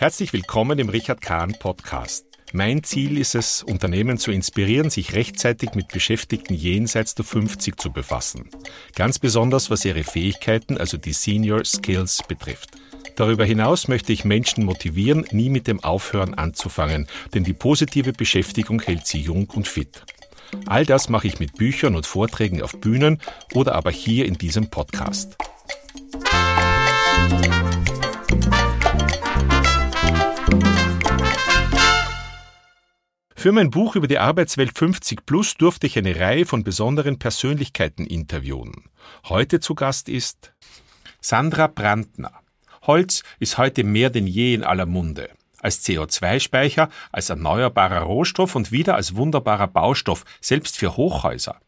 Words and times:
Herzlich 0.00 0.32
willkommen 0.32 0.78
im 0.78 0.90
Richard 0.90 1.20
Kahn 1.20 1.56
Podcast. 1.58 2.24
Mein 2.52 2.84
Ziel 2.84 3.18
ist 3.18 3.34
es, 3.34 3.64
Unternehmen 3.64 4.16
zu 4.16 4.30
inspirieren, 4.30 4.90
sich 4.90 5.12
rechtzeitig 5.12 5.74
mit 5.74 5.88
Beschäftigten 5.88 6.54
jenseits 6.54 7.16
der 7.16 7.24
50 7.24 7.76
zu 7.80 7.90
befassen. 7.90 8.48
Ganz 8.94 9.18
besonders 9.18 9.72
was 9.72 9.84
ihre 9.84 10.04
Fähigkeiten, 10.04 10.78
also 10.78 10.98
die 10.98 11.12
Senior 11.12 11.64
Skills 11.64 12.22
betrifft. 12.28 12.70
Darüber 13.16 13.44
hinaus 13.44 13.88
möchte 13.88 14.12
ich 14.12 14.24
Menschen 14.24 14.64
motivieren, 14.64 15.26
nie 15.32 15.50
mit 15.50 15.66
dem 15.66 15.82
Aufhören 15.82 16.34
anzufangen, 16.34 17.08
denn 17.34 17.42
die 17.42 17.52
positive 17.52 18.12
Beschäftigung 18.12 18.80
hält 18.80 19.04
sie 19.04 19.18
jung 19.18 19.50
und 19.50 19.66
fit. 19.66 20.04
All 20.66 20.86
das 20.86 21.08
mache 21.08 21.26
ich 21.26 21.40
mit 21.40 21.56
Büchern 21.56 21.96
und 21.96 22.06
Vorträgen 22.06 22.62
auf 22.62 22.78
Bühnen 22.78 23.20
oder 23.52 23.74
aber 23.74 23.90
hier 23.90 24.26
in 24.26 24.38
diesem 24.38 24.70
Podcast. 24.70 25.36
Für 33.38 33.52
mein 33.52 33.70
Buch 33.70 33.94
über 33.94 34.08
die 34.08 34.18
Arbeitswelt 34.18 34.76
50 34.76 35.24
Plus 35.24 35.54
durfte 35.54 35.86
ich 35.86 35.96
eine 35.96 36.18
Reihe 36.18 36.44
von 36.44 36.64
besonderen 36.64 37.20
Persönlichkeiten 37.20 38.04
interviewen. 38.04 38.72
Heute 39.28 39.60
zu 39.60 39.76
Gast 39.76 40.08
ist 40.08 40.52
Sandra 41.20 41.68
Brandner. 41.68 42.32
Holz 42.82 43.22
ist 43.38 43.56
heute 43.56 43.84
mehr 43.84 44.10
denn 44.10 44.26
je 44.26 44.54
in 44.54 44.64
aller 44.64 44.86
Munde. 44.86 45.30
Als 45.60 45.86
CO2-Speicher, 45.86 46.88
als 47.12 47.30
erneuerbarer 47.30 48.00
Rohstoff 48.00 48.56
und 48.56 48.72
wieder 48.72 48.96
als 48.96 49.14
wunderbarer 49.14 49.68
Baustoff, 49.68 50.24
selbst 50.40 50.76
für 50.76 50.96
Hochhäuser. 50.96 51.60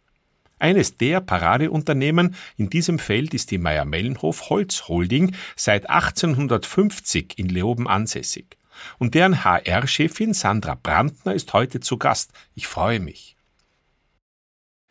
Eines 0.59 0.97
der 0.97 1.21
Paradeunternehmen 1.21 2.35
in 2.57 2.69
diesem 2.69 2.99
Feld 2.99 3.33
ist 3.33 3.53
die 3.53 3.59
Meyer-Mellenhof 3.59 4.51
Holz 4.51 4.89
Holding, 4.89 5.37
seit 5.55 5.89
1850 5.89 7.39
in 7.39 7.49
Leoben 7.49 7.87
ansässig. 7.87 8.60
Und 8.99 9.15
deren 9.15 9.45
HR-Chefin 9.45 10.35
Sandra 10.35 10.77
Brandner 10.81 11.35
ist 11.35 11.53
heute 11.53 11.81
zu 11.81 11.99
Gast. 11.99 12.33
Ich 12.55 12.67
freue 12.67 13.01
mich. 13.01 13.37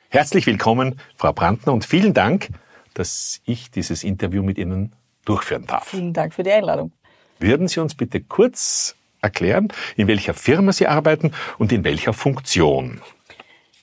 Herzlich 0.10 0.48
willkommen, 0.48 1.00
Frau 1.16 1.34
Brandner, 1.34 1.74
und 1.74 1.86
vielen 1.86 2.14
Dank, 2.14 2.50
dass 2.96 3.42
ich 3.46 3.70
dieses 3.70 4.04
Interview 4.04 4.42
mit 4.42 4.58
Ihnen 4.58 4.96
durchführen 5.24 5.68
darf. 5.68 5.90
Vielen 5.90 6.14
Dank 6.14 6.34
für 6.34 6.44
die 6.44 6.52
Einladung. 6.52 6.92
Würden 7.40 7.68
Sie 7.68 7.80
uns 7.80 7.96
bitte 7.96 8.22
kurz 8.22 8.96
erklären, 9.22 9.68
in 9.96 10.08
welcher 10.08 10.34
Firma 10.34 10.72
Sie 10.72 10.88
arbeiten 10.88 11.32
und 11.58 11.72
in 11.72 11.84
welcher 11.84 12.14
Funktion? 12.14 13.02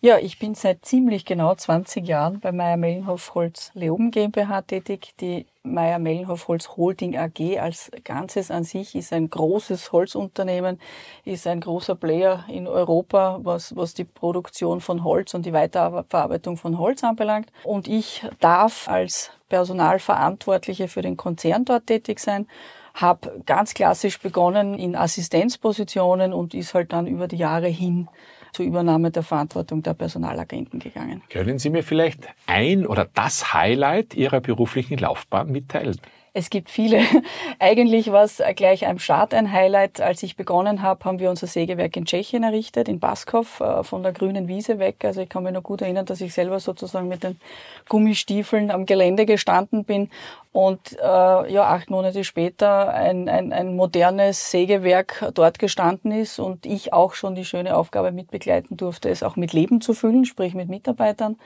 Ja, 0.02 0.18
ich 0.18 0.38
bin 0.38 0.54
seit 0.54 0.84
ziemlich 0.84 1.24
genau 1.24 1.54
20 1.54 2.06
Jahren 2.06 2.38
bei 2.40 2.52
Meier-Mellenhof 2.52 3.34
Holz 3.34 3.70
Leoben 3.72 4.10
GmbH 4.10 4.60
tätig. 4.60 5.14
Die 5.20 5.46
Meier-Mellenhof 5.62 6.48
Holz 6.48 6.76
Holding 6.76 7.16
AG 7.16 7.58
als 7.58 7.90
Ganzes 8.04 8.50
an 8.50 8.64
sich 8.64 8.94
ist 8.94 9.14
ein 9.14 9.30
großes 9.30 9.92
Holzunternehmen, 9.92 10.78
ist 11.24 11.46
ein 11.46 11.60
großer 11.60 11.94
Player 11.94 12.44
in 12.48 12.68
Europa, 12.68 13.40
was, 13.42 13.74
was 13.74 13.94
die 13.94 14.04
Produktion 14.04 14.82
von 14.82 15.02
Holz 15.02 15.32
und 15.32 15.46
die 15.46 15.54
Weiterverarbeitung 15.54 16.58
von 16.58 16.76
Holz 16.76 17.02
anbelangt. 17.02 17.50
Und 17.64 17.88
ich 17.88 18.22
darf 18.38 18.88
als 18.88 19.30
Personalverantwortliche 19.48 20.88
für 20.88 21.00
den 21.00 21.16
Konzern 21.16 21.64
dort 21.64 21.86
tätig 21.86 22.20
sein 22.20 22.46
habe 22.96 23.42
ganz 23.44 23.74
klassisch 23.74 24.18
begonnen 24.18 24.78
in 24.78 24.96
Assistenzpositionen 24.96 26.32
und 26.32 26.54
ist 26.54 26.72
halt 26.72 26.94
dann 26.94 27.06
über 27.06 27.28
die 27.28 27.36
Jahre 27.36 27.68
hin 27.68 28.08
zur 28.56 28.64
Übernahme 28.64 29.10
der 29.10 29.22
Verantwortung 29.22 29.82
der 29.82 29.92
Personalagenten 29.92 30.80
gegangen. 30.80 31.22
Können 31.28 31.58
Sie 31.58 31.68
mir 31.68 31.82
vielleicht 31.82 32.26
ein 32.46 32.86
oder 32.86 33.06
das 33.12 33.52
Highlight 33.52 34.14
Ihrer 34.14 34.40
beruflichen 34.40 34.96
Laufbahn 34.96 35.52
mitteilen? 35.52 36.00
Es 36.38 36.50
gibt 36.50 36.68
viele. 36.68 37.00
Eigentlich 37.58 38.12
war 38.12 38.22
es 38.22 38.42
gleich 38.56 38.86
am 38.86 38.98
Start 38.98 39.32
ein 39.32 39.52
Highlight. 39.52 40.02
Als 40.02 40.22
ich 40.22 40.36
begonnen 40.36 40.82
habe, 40.82 41.02
haben 41.06 41.18
wir 41.18 41.30
unser 41.30 41.46
Sägewerk 41.46 41.96
in 41.96 42.04
Tschechien 42.04 42.42
errichtet, 42.42 42.90
in 42.90 43.00
Baskov, 43.00 43.60
äh, 43.60 43.82
von 43.82 44.02
der 44.02 44.12
grünen 44.12 44.46
Wiese 44.46 44.78
weg. 44.78 44.96
Also 45.02 45.22
ich 45.22 45.30
kann 45.30 45.44
mich 45.44 45.54
noch 45.54 45.62
gut 45.62 45.80
erinnern, 45.80 46.04
dass 46.04 46.20
ich 46.20 46.34
selber 46.34 46.60
sozusagen 46.60 47.08
mit 47.08 47.22
den 47.22 47.40
Gummistiefeln 47.88 48.70
am 48.70 48.84
Gelände 48.84 49.24
gestanden 49.24 49.84
bin 49.84 50.10
und 50.52 50.98
äh, 51.00 51.52
ja, 51.52 51.68
acht 51.68 51.88
Monate 51.88 52.22
später 52.22 52.92
ein, 52.92 53.30
ein, 53.30 53.54
ein 53.54 53.74
modernes 53.74 54.50
Sägewerk 54.50 55.30
dort 55.32 55.58
gestanden 55.58 56.12
ist 56.12 56.38
und 56.38 56.66
ich 56.66 56.92
auch 56.92 57.14
schon 57.14 57.34
die 57.34 57.46
schöne 57.46 57.74
Aufgabe 57.74 58.12
mitbegleiten 58.12 58.76
durfte, 58.76 59.08
es 59.08 59.22
auch 59.22 59.36
mit 59.36 59.54
Leben 59.54 59.80
zu 59.80 59.94
füllen, 59.94 60.26
sprich 60.26 60.52
mit 60.52 60.68
Mitarbeitern 60.68 61.38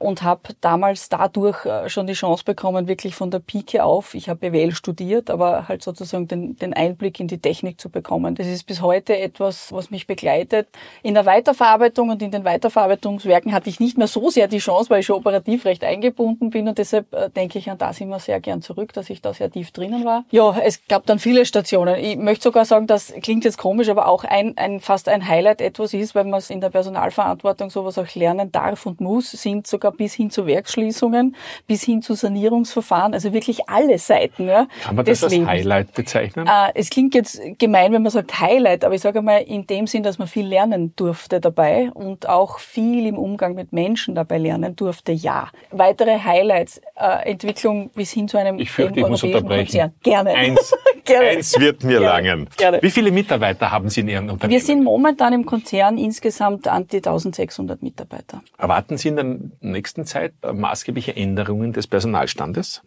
und 0.00 0.22
habe 0.22 0.54
damals 0.62 1.10
dadurch 1.10 1.64
äh, 1.66 1.88
schon 1.90 2.06
die 2.06 2.14
Chance 2.14 2.42
bekommen, 2.44 2.88
wirklich 2.88 3.14
von 3.14 3.30
der 3.30 3.38
Pike 3.38 3.84
auf. 3.84 4.14
Ich 4.14 4.30
habe 4.30 4.50
BWL 4.50 4.72
studiert, 4.72 5.28
aber 5.28 5.68
halt 5.68 5.82
sozusagen 5.82 6.26
den, 6.26 6.56
den 6.56 6.72
Einblick 6.72 7.20
in 7.20 7.28
die 7.28 7.38
Technik 7.38 7.78
zu 7.78 7.90
bekommen. 7.90 8.34
Das 8.34 8.46
ist 8.46 8.66
bis 8.66 8.80
heute 8.80 9.18
etwas, 9.18 9.70
was 9.72 9.90
mich 9.90 10.06
begleitet. 10.06 10.68
In 11.02 11.12
der 11.12 11.26
Weiterverarbeitung 11.26 12.08
und 12.08 12.22
in 12.22 12.30
den 12.30 12.44
Weiterverarbeitungswerken 12.44 13.52
hatte 13.52 13.68
ich 13.68 13.78
nicht 13.78 13.98
mehr 13.98 14.06
so 14.06 14.30
sehr 14.30 14.48
die 14.48 14.58
Chance, 14.58 14.88
weil 14.88 15.00
ich 15.00 15.06
schon 15.06 15.16
operativ 15.16 15.66
recht 15.66 15.84
eingebunden 15.84 16.48
bin 16.48 16.66
und 16.66 16.78
deshalb 16.78 17.12
äh, 17.12 17.28
denke 17.28 17.58
ich 17.58 17.70
an 17.70 17.76
das 17.76 18.00
immer 18.00 18.20
sehr 18.20 18.40
gern 18.40 18.62
zurück, 18.62 18.94
dass 18.94 19.10
ich 19.10 19.20
da 19.20 19.34
sehr 19.34 19.50
tief 19.50 19.70
drinnen 19.70 20.06
war. 20.06 20.24
Ja, 20.30 20.56
es 20.64 20.80
gab 20.88 21.04
dann 21.04 21.18
viele 21.18 21.44
Stationen. 21.44 21.96
Ich 21.96 22.16
möchte 22.16 22.44
sogar 22.44 22.64
sagen, 22.64 22.86
das 22.86 23.12
klingt 23.20 23.44
jetzt 23.44 23.58
komisch, 23.58 23.90
aber 23.90 24.08
auch 24.08 24.24
ein, 24.24 24.56
ein 24.56 24.80
fast 24.80 25.10
ein 25.10 25.28
Highlight 25.28 25.60
etwas 25.60 25.92
ist, 25.92 26.14
weil 26.14 26.24
man 26.24 26.38
es 26.38 26.48
in 26.48 26.62
der 26.62 26.70
Personalverantwortung 26.70 27.68
sowas 27.68 27.98
auch 27.98 28.14
lernen 28.14 28.50
darf 28.50 28.86
und 28.86 29.02
muss, 29.02 29.30
sind 29.32 29.66
sogar 29.66 29.89
sogar 29.90 29.96
bis 29.96 30.14
hin 30.14 30.30
zu 30.30 30.46
Werksschließungen, 30.46 31.36
bis 31.66 31.82
hin 31.82 32.02
zu 32.02 32.14
Sanierungsverfahren, 32.14 33.14
also 33.14 33.32
wirklich 33.32 33.68
alle 33.68 33.98
Seiten. 33.98 34.48
Ja, 34.48 34.66
Kann 34.82 34.96
man 34.96 35.04
das 35.04 35.22
als 35.22 35.32
Lebens. 35.32 35.48
Highlight 35.48 35.94
bezeichnen? 35.94 36.46
Äh, 36.46 36.72
es 36.74 36.90
klingt 36.90 37.14
jetzt 37.14 37.40
gemein, 37.58 37.92
wenn 37.92 38.02
man 38.02 38.10
sagt 38.10 38.40
Highlight, 38.40 38.84
aber 38.84 38.94
ich 38.94 39.00
sage 39.00 39.22
mal 39.22 39.38
in 39.38 39.66
dem 39.66 39.86
Sinn, 39.86 40.02
dass 40.02 40.18
man 40.18 40.28
viel 40.28 40.46
lernen 40.46 40.94
durfte 40.96 41.40
dabei 41.40 41.90
und 41.92 42.28
auch 42.28 42.58
viel 42.58 43.06
im 43.06 43.18
Umgang 43.18 43.54
mit 43.54 43.72
Menschen 43.72 44.14
dabei 44.14 44.38
lernen 44.38 44.76
durfte, 44.76 45.12
ja. 45.12 45.48
Weitere 45.70 46.18
Highlights, 46.18 46.80
äh, 47.00 47.30
Entwicklung 47.30 47.90
bis 47.90 48.10
hin 48.12 48.28
zu 48.28 48.36
einem 48.36 48.58
ich 48.58 48.70
fürchte, 48.70 49.00
ich 49.00 49.06
muss 49.06 49.22
unterbrechen. 49.22 49.66
Konzern. 49.66 49.94
Gerne. 50.02 50.34
Eins, 50.34 50.72
Gerne. 51.04 51.28
Eins 51.28 51.58
wird 51.58 51.82
mir 51.82 52.00
Gerne. 52.00 52.06
langen. 52.06 52.48
Gerne. 52.56 52.82
Wie 52.82 52.90
viele 52.90 53.10
Mitarbeiter 53.10 53.70
haben 53.70 53.88
Sie 53.88 54.00
in 54.00 54.08
Ihrem 54.08 54.28
Unternehmen? 54.28 54.52
Wir 54.52 54.60
sind 54.64 54.84
momentan 54.84 55.32
im 55.32 55.46
Konzern 55.46 55.98
insgesamt 55.98 56.68
an 56.68 56.86
die 56.86 56.98
1600 56.98 57.82
Mitarbeiter. 57.82 58.42
Erwarten 58.58 58.98
Sie 58.98 59.08
in 59.08 59.16
der 59.16 59.36
nächsten 59.60 60.04
Zeit 60.04 60.34
maßgebliche 60.42 61.16
Änderungen 61.16 61.72
des 61.72 61.86
Personalstandes? 61.86 62.82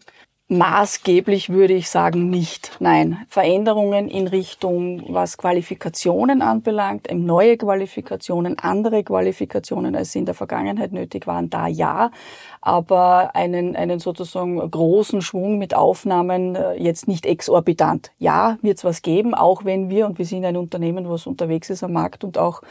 Maßgeblich 0.50 1.50
würde 1.50 1.74
ich 1.74 1.90
sagen 1.90 2.30
nicht. 2.30 2.74
Nein. 2.80 3.26
Veränderungen 3.30 4.10
in 4.10 4.28
Richtung, 4.28 5.02
was 5.08 5.38
Qualifikationen 5.38 6.42
anbelangt, 6.42 7.08
neue 7.14 7.58
Qualifikationen, 7.58 8.60
andere 8.60 9.04
Qualifikationen, 9.06 9.96
als 9.96 10.12
sie 10.12 10.20
in 10.20 10.26
der 10.26 10.36
Vergangenheit 10.36 10.92
nötig 10.92 11.28
waren, 11.28 11.50
da 11.50 11.68
ja. 11.68 12.12
Aber 12.60 13.36
einen, 13.36 13.78
einen 13.78 14.00
sozusagen 14.00 14.60
großen 14.70 15.22
Schwung 15.22 15.58
mit 15.58 15.74
Aufnahmen 15.74 16.56
äh, 16.56 16.74
jetzt 16.76 17.08
nicht 17.08 17.26
exorbitant. 17.26 18.12
Ja, 18.20 18.58
wird 18.62 18.78
es 18.78 18.84
was 18.84 19.02
geben, 19.02 19.34
auch 19.34 19.64
wenn 19.64 19.90
wir, 19.90 20.06
und 20.06 20.18
wir 20.18 20.26
sind 20.26 20.44
ein 20.46 20.58
Unternehmen, 20.58 21.10
was 21.10 21.26
unterwegs 21.26 21.70
ist 21.70 21.84
am 21.84 21.94
Markt 21.94 22.24
und 22.24 22.38
auch, 22.38 22.62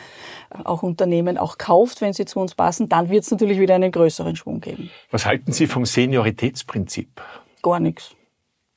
auch 0.65 0.83
Unternehmen 0.83 1.39
auch 1.39 1.57
kauft, 1.59 2.03
wenn 2.03 2.13
sie 2.13 2.27
zu 2.27 2.39
uns 2.39 2.55
passen, 2.55 2.89
dann 2.91 3.09
wird 3.09 3.25
es 3.25 3.31
natürlich 3.31 3.59
wieder 3.59 3.75
einen 3.75 3.93
größeren 3.93 4.37
Schwung 4.37 4.61
geben. 4.61 4.91
Was 5.11 5.27
halten 5.27 5.53
Sie 5.53 5.67
vom 5.67 5.87
Senioritätsprinzip? 5.87 7.23
Gar 7.63 7.81
nichts. 7.81 8.15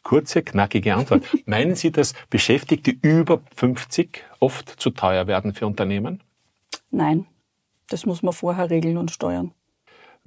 Kurze, 0.04 0.44
knackige 0.44 0.96
Antwort. 0.96 1.24
Meinen 1.46 1.76
Sie, 1.76 1.92
dass 1.92 2.14
Beschäftigte 2.30 2.92
über 2.92 3.42
50 3.56 4.24
oft 4.40 4.70
zu 4.70 4.92
teuer 4.92 5.28
werden 5.28 5.54
für 5.54 5.66
Unternehmen? 5.66 6.22
Nein, 6.92 7.26
das 7.90 8.06
muss 8.06 8.22
man 8.22 8.34
vorher 8.34 8.70
regeln 8.70 8.98
und 8.98 9.12
steuern. 9.12 9.52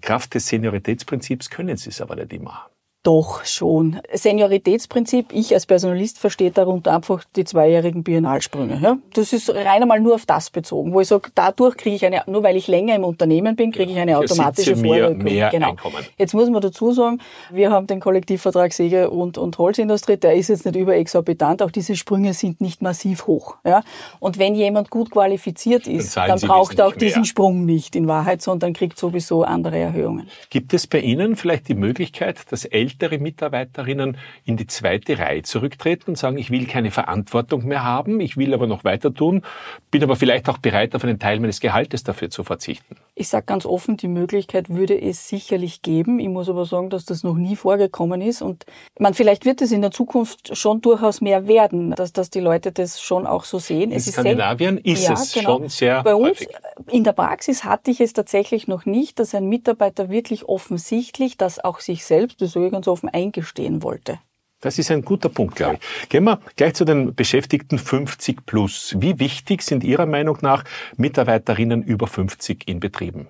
Kraft 0.00 0.34
des 0.34 0.49
Senioritätsprinzips 0.49 1.50
können 1.50 1.76
Sie 1.76 1.90
es 1.90 2.00
aber 2.00 2.16
nicht 2.16 2.32
immer. 2.32 2.69
Doch 3.05 3.45
schon. 3.45 4.00
Senioritätsprinzip, 4.12 5.33
ich 5.33 5.55
als 5.55 5.67
Personalist 5.67 6.19
verstehe 6.19 6.50
darunter 6.50 6.95
einfach 6.97 7.23
die 7.37 7.45
zweijährigen 7.45 8.03
Biennalsprünge. 8.03 8.81
Ja? 8.83 8.99
Das 9.15 9.33
ist 9.33 9.49
rein 9.50 9.83
einmal 9.83 10.00
nur 10.00 10.17
auf 10.17 10.27
das 10.27 10.50
bezogen, 10.50 10.93
wo 10.93 11.00
ich 11.00 11.06
sage, 11.09 11.31
dadurch 11.35 11.77
kriege 11.77 11.95
ich 11.95 12.05
eine, 12.05 12.23
nur 12.27 12.43
weil 12.43 12.56
ich 12.56 12.67
länger 12.67 12.97
im 12.97 13.05
Unternehmen 13.05 13.55
bin, 13.55 13.71
kriege 13.71 13.93
ich 13.93 13.99
eine 13.99 14.19
automatische 14.19 14.77
Vorrückung. 14.77 15.19
Mehr 15.19 15.49
genau. 15.50 15.71
Einkommen. 15.71 16.05
Jetzt 16.19 16.35
muss 16.35 16.50
man 16.50 16.61
dazu 16.61 16.93
sagen, 16.93 17.21
wir 17.50 17.71
haben 17.71 17.87
den 17.87 18.00
Kollektivvertrag 18.00 18.73
Säge 18.73 19.11
und, 19.11 19.39
und 19.39 19.56
Holzindustrie, 19.59 20.17
der 20.17 20.35
ist 20.35 20.49
jetzt 20.49 20.67
nicht 20.67 20.77
überexorbitant, 20.77 21.62
auch 21.62 21.71
diese 21.71 21.95
Sprünge 21.95 22.35
sind 22.35 22.61
nicht 22.61 22.83
massiv 22.83 23.29
hoch. 23.29 23.56
Ja? 23.65 23.85
Und 24.19 24.41
wenn 24.41 24.56
jemand 24.56 24.91
gut 24.91 25.12
qualifiziert 25.12 25.87
ist, 25.87 26.17
dann, 26.17 26.29
dann 26.29 26.41
braucht 26.41 26.81
er 26.81 26.89
auch 26.89 26.97
diesen 26.97 27.25
Sprung 27.25 27.65
nicht 27.65 27.95
in 27.95 28.09
Wahrheit, 28.09 28.43
sondern 28.43 28.73
kriegt 28.73 28.99
sowieso 28.99 29.45
andere 29.45 29.79
Erhöhungen. 29.79 30.29
Gibt 30.50 30.75
es 30.75 30.89
bei 30.89 30.99
Ihnen 30.99 31.37
vielleicht 31.37 31.69
die 31.69 31.75
Möglichkeit, 31.75 32.41
dass 32.50 32.65
ältere 32.88 33.19
Mitarbeiterinnen 33.19 34.17
in 34.44 34.56
die 34.56 34.67
zweite 34.67 35.19
Reihe 35.19 35.43
zurücktreten 35.43 36.12
und 36.12 36.17
sagen, 36.17 36.38
ich 36.38 36.50
will 36.50 36.67
keine 36.67 36.90
Verantwortung 36.90 37.67
mehr 37.67 37.85
haben, 37.85 38.20
ich 38.20 38.37
will 38.37 38.55
aber 38.55 38.67
noch 38.67 38.85
weiter 38.85 39.12
tun, 39.12 39.43
bin 39.90 40.02
aber 40.02 40.17
vielleicht 40.17 40.49
auch 40.49 40.58
bereit, 40.58 40.94
auf 40.94 41.05
einen 41.05 41.19
Teil 41.19 41.38
meines 41.40 41.61
Gehaltes 41.61 42.02
dafür 42.02 42.31
zu 42.31 42.44
verzichten. 42.44 42.96
Ich 43.20 43.29
sage 43.29 43.47
ganz 43.47 43.67
offen, 43.67 43.97
die 43.97 44.06
Möglichkeit 44.06 44.69
würde 44.69 45.00
es 45.00 45.29
sicherlich 45.29 45.82
geben. 45.82 46.20
Ich 46.20 46.29
muss 46.29 46.49
aber 46.49 46.65
sagen, 46.65 46.88
dass 46.88 47.05
das 47.05 47.25
noch 47.25 47.35
nie 47.35 47.56
vorgekommen 47.56 48.20
ist. 48.20 48.43
Und 48.43 48.65
man, 48.97 49.12
vielleicht 49.12 49.44
wird 49.44 49.61
es 49.61 49.73
in 49.73 49.82
der 49.82 49.91
Zukunft 49.91 50.56
schon 50.56 50.81
durchaus 50.81 51.20
mehr 51.20 51.49
werden, 51.49 51.91
dass, 51.97 52.12
dass 52.12 52.31
die 52.31 52.38
Leute 52.38 52.70
das 52.70 53.00
schon 53.00 53.26
auch 53.26 53.43
so 53.43 53.59
sehen. 53.59 53.91
In 53.91 53.97
es 53.97 54.06
Skandinavien 54.06 54.79
ist, 54.79 55.00
ist 55.00 55.09
ja, 55.09 55.15
es 55.15 55.32
genau. 55.32 55.59
schon 55.59 55.69
sehr 55.69 56.05
Bei 56.05 56.15
uns 56.15 56.29
häufig. 56.29 56.49
in 56.93 57.03
der 57.03 57.12
Praxis 57.12 57.65
hatte 57.65 57.91
ich 57.91 58.00
es 58.00 58.12
tatsächlich 58.12 58.69
noch 58.69 58.87
nicht, 58.87 59.19
dass 59.19 59.35
ein 59.35 59.49
Mitarbeiter 59.49 60.11
wirklich 60.11 60.49
offensichtlich 60.49 61.37
das 61.37 61.59
auch 61.59 61.81
sich 61.81 62.05
selbst, 62.05 62.41
das 62.41 62.53
sage 62.53 62.67
ich 62.67 62.73
ganz 62.73 62.87
offen, 62.87 63.09
eingestehen 63.09 63.82
wollte. 63.82 64.21
Das 64.60 64.78
ist 64.78 64.90
ein 64.90 65.02
guter 65.02 65.28
Punkt, 65.28 65.55
glaube 65.55 65.78
ich. 65.81 66.08
Gehen 66.08 66.25
wir 66.25 66.40
gleich 66.56 66.75
zu 66.75 66.84
den 66.84 67.14
Beschäftigten 67.14 67.78
50 67.78 68.44
plus. 68.44 68.96
Wie 68.99 69.20
wichtig 69.20 69.62
sind 69.62 69.84
Ihrer 69.84 70.06
Meinung 70.06 70.38
nach 70.40 70.64
Mitarbeiterinnen 70.96 71.82
über 71.82 72.08
50 72.08 72.69
in 72.69 72.81
Betrieben? 72.81 73.28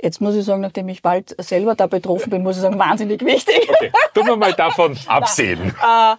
Jetzt 0.00 0.20
muss 0.20 0.34
ich 0.34 0.44
sagen, 0.44 0.62
nachdem 0.62 0.88
ich 0.88 1.02
bald 1.02 1.34
selber 1.38 1.74
da 1.74 1.86
betroffen 1.86 2.30
bin, 2.30 2.42
muss 2.42 2.56
ich 2.56 2.62
sagen, 2.62 2.78
wahnsinnig 2.78 3.22
wichtig. 3.24 3.68
Okay, 3.68 3.92
tun 4.14 4.26
wir 4.26 4.36
mal 4.36 4.52
davon 4.56 4.96
absehen. 5.06 5.74
Äh, 5.82 6.16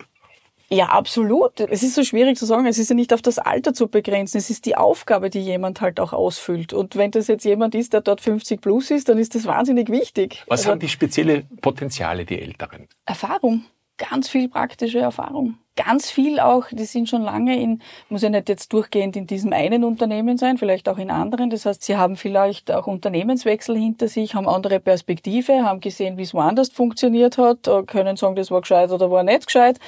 ja, 0.69 0.87
absolut. 0.87 1.59
Es 1.59 1.83
ist 1.83 1.95
so 1.95 2.03
schwierig 2.03 2.37
zu 2.37 2.45
sagen. 2.45 2.65
Es 2.65 2.77
ist 2.77 2.89
ja 2.89 2.95
nicht 2.95 3.13
auf 3.13 3.21
das 3.21 3.39
Alter 3.39 3.73
zu 3.73 3.87
begrenzen. 3.87 4.37
Es 4.37 4.49
ist 4.49 4.65
die 4.65 4.75
Aufgabe, 4.75 5.29
die 5.29 5.41
jemand 5.41 5.81
halt 5.81 5.99
auch 5.99 6.13
ausfüllt. 6.13 6.73
Und 6.73 6.95
wenn 6.95 7.11
das 7.11 7.27
jetzt 7.27 7.45
jemand 7.45 7.75
ist, 7.75 7.93
der 7.93 8.01
dort 8.01 8.21
50 8.21 8.61
plus 8.61 8.91
ist, 8.91 9.09
dann 9.09 9.17
ist 9.17 9.35
das 9.35 9.45
wahnsinnig 9.45 9.89
wichtig. 9.89 10.43
Was 10.47 10.61
also, 10.61 10.71
haben 10.71 10.79
die 10.79 10.89
spezielle 10.89 11.43
Potenziale, 11.61 12.25
die 12.25 12.41
Älteren? 12.41 12.87
Erfahrung 13.05 13.65
ganz 13.97 14.29
viel 14.29 14.49
praktische 14.49 14.99
Erfahrung. 14.99 15.57
Ganz 15.77 16.09
viel 16.09 16.39
auch, 16.39 16.67
die 16.71 16.85
sind 16.85 17.09
schon 17.09 17.21
lange 17.21 17.61
in, 17.61 17.81
muss 18.07 18.21
ja 18.21 18.29
nicht 18.29 18.47
jetzt 18.47 18.71
durchgehend 18.71 19.17
in 19.17 19.27
diesem 19.27 19.51
einen 19.51 19.83
Unternehmen 19.83 20.37
sein, 20.37 20.57
vielleicht 20.57 20.87
auch 20.87 20.97
in 20.97 21.11
anderen. 21.11 21.49
Das 21.49 21.65
heißt, 21.65 21.83
sie 21.83 21.97
haben 21.97 22.15
vielleicht 22.15 22.71
auch 22.71 22.87
Unternehmenswechsel 22.87 23.75
hinter 23.77 24.07
sich, 24.07 24.35
haben 24.35 24.47
andere 24.47 24.79
Perspektive, 24.79 25.65
haben 25.65 25.81
gesehen, 25.81 26.17
wie 26.17 26.21
es 26.21 26.33
woanders 26.33 26.69
funktioniert 26.69 27.37
hat, 27.37 27.67
äh, 27.67 27.83
können 27.83 28.15
sagen, 28.15 28.35
das 28.35 28.51
war 28.51 28.61
gescheit 28.61 28.89
oder 28.91 29.11
war 29.11 29.23
nicht 29.23 29.47
gescheit. 29.47 29.79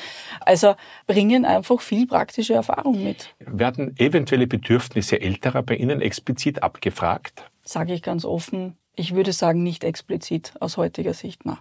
Also 0.42 0.76
bringen 1.06 1.46
einfach 1.46 1.80
viel 1.80 2.06
praktische 2.06 2.54
Erfahrung 2.54 3.02
mit. 3.02 3.34
Werden 3.40 3.96
eventuelle 3.98 4.48
Bedürfnisse 4.48 5.22
älterer 5.22 5.64
bei 5.64 5.76
Ihnen 5.76 6.02
explizit 6.02 6.64
abgefragt? 6.64 7.50
Sage 7.64 7.94
ich 7.94 8.02
ganz 8.02 8.26
offen. 8.26 8.76
Ich 8.94 9.16
würde 9.16 9.32
sagen, 9.32 9.64
nicht 9.64 9.86
explizit 9.86 10.54
aus 10.60 10.76
heutiger 10.76 11.14
Sicht. 11.14 11.46
Na. 11.46 11.60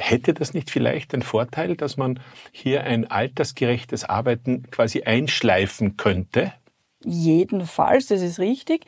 Hätte 0.00 0.34
das 0.34 0.54
nicht 0.54 0.70
vielleicht 0.70 1.12
den 1.12 1.22
Vorteil, 1.22 1.76
dass 1.76 1.96
man 1.96 2.20
hier 2.52 2.84
ein 2.84 3.10
altersgerechtes 3.10 4.04
Arbeiten 4.04 4.70
quasi 4.70 5.02
einschleifen 5.02 5.96
könnte? 5.96 6.52
Jedenfalls, 7.04 8.08
das 8.08 8.20
ist 8.20 8.38
richtig. 8.38 8.84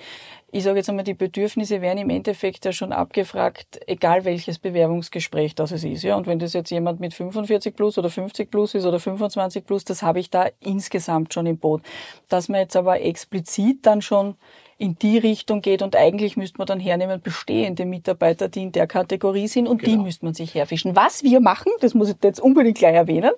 Ich 0.51 0.65
sage 0.65 0.77
jetzt 0.77 0.91
einmal, 0.91 1.05
die 1.05 1.15
Bedürfnisse 1.15 1.81
werden 1.81 1.99
im 1.99 2.11
Endeffekt 2.11 2.67
ja 2.67 2.73
schon 2.73 2.93
abgefragt, 2.93 3.81
egal 3.87 4.27
welches 4.27 4.59
Bewerbungsgespräch 4.59 5.55
das 5.55 5.73
es 5.73 5.83
ist. 5.83 6.03
Ja, 6.03 6.17
und 6.17 6.27
wenn 6.27 6.39
das 6.39 6.53
jetzt 6.53 6.71
jemand 6.71 7.01
mit 7.01 7.15
45 7.15 7.75
plus 7.75 7.97
oder 7.97 8.11
50 8.11 8.51
plus 8.51 8.75
ist 8.75 8.85
oder 8.85 9.01
25 9.01 9.65
plus, 9.65 9.85
das 9.85 10.03
habe 10.03 10.21
ich 10.21 10.29
da 10.29 10.49
insgesamt 10.61 11.33
schon 11.33 11.47
im 11.47 11.57
Boot. 11.57 11.83
Dass 12.29 12.51
man 12.51 12.61
jetzt 12.61 12.77
aber 12.77 13.01
explizit 13.01 13.87
dann 13.87 14.03
schon 14.03 14.37
in 14.83 14.99
die 14.99 15.17
Richtung 15.17 15.63
geht 15.63 15.81
und 15.81 15.95
eigentlich 15.95 16.37
müsste 16.37 16.59
man 16.59 16.67
dann 16.67 16.81
hernehmen 16.81 17.21
bestehende 17.23 17.85
Mitarbeiter, 17.85 18.49
die 18.49 18.65
in 18.65 18.73
der 18.73 18.89
Kategorie 18.89 19.47
sind 19.47 19.69
und 19.69 19.81
genau. 19.81 19.93
die 19.93 20.03
müsste 20.03 20.25
man 20.25 20.35
sich 20.35 20.57
herfischen. 20.57 20.97
Was 20.97 21.23
wir 21.23 21.39
machen, 21.39 21.71
das 21.81 21.95
muss 21.95 22.09
ich 22.09 22.17
jetzt 22.21 22.41
unbedingt 22.41 22.79
gleich 22.79 22.97
erwähnen, 22.97 23.31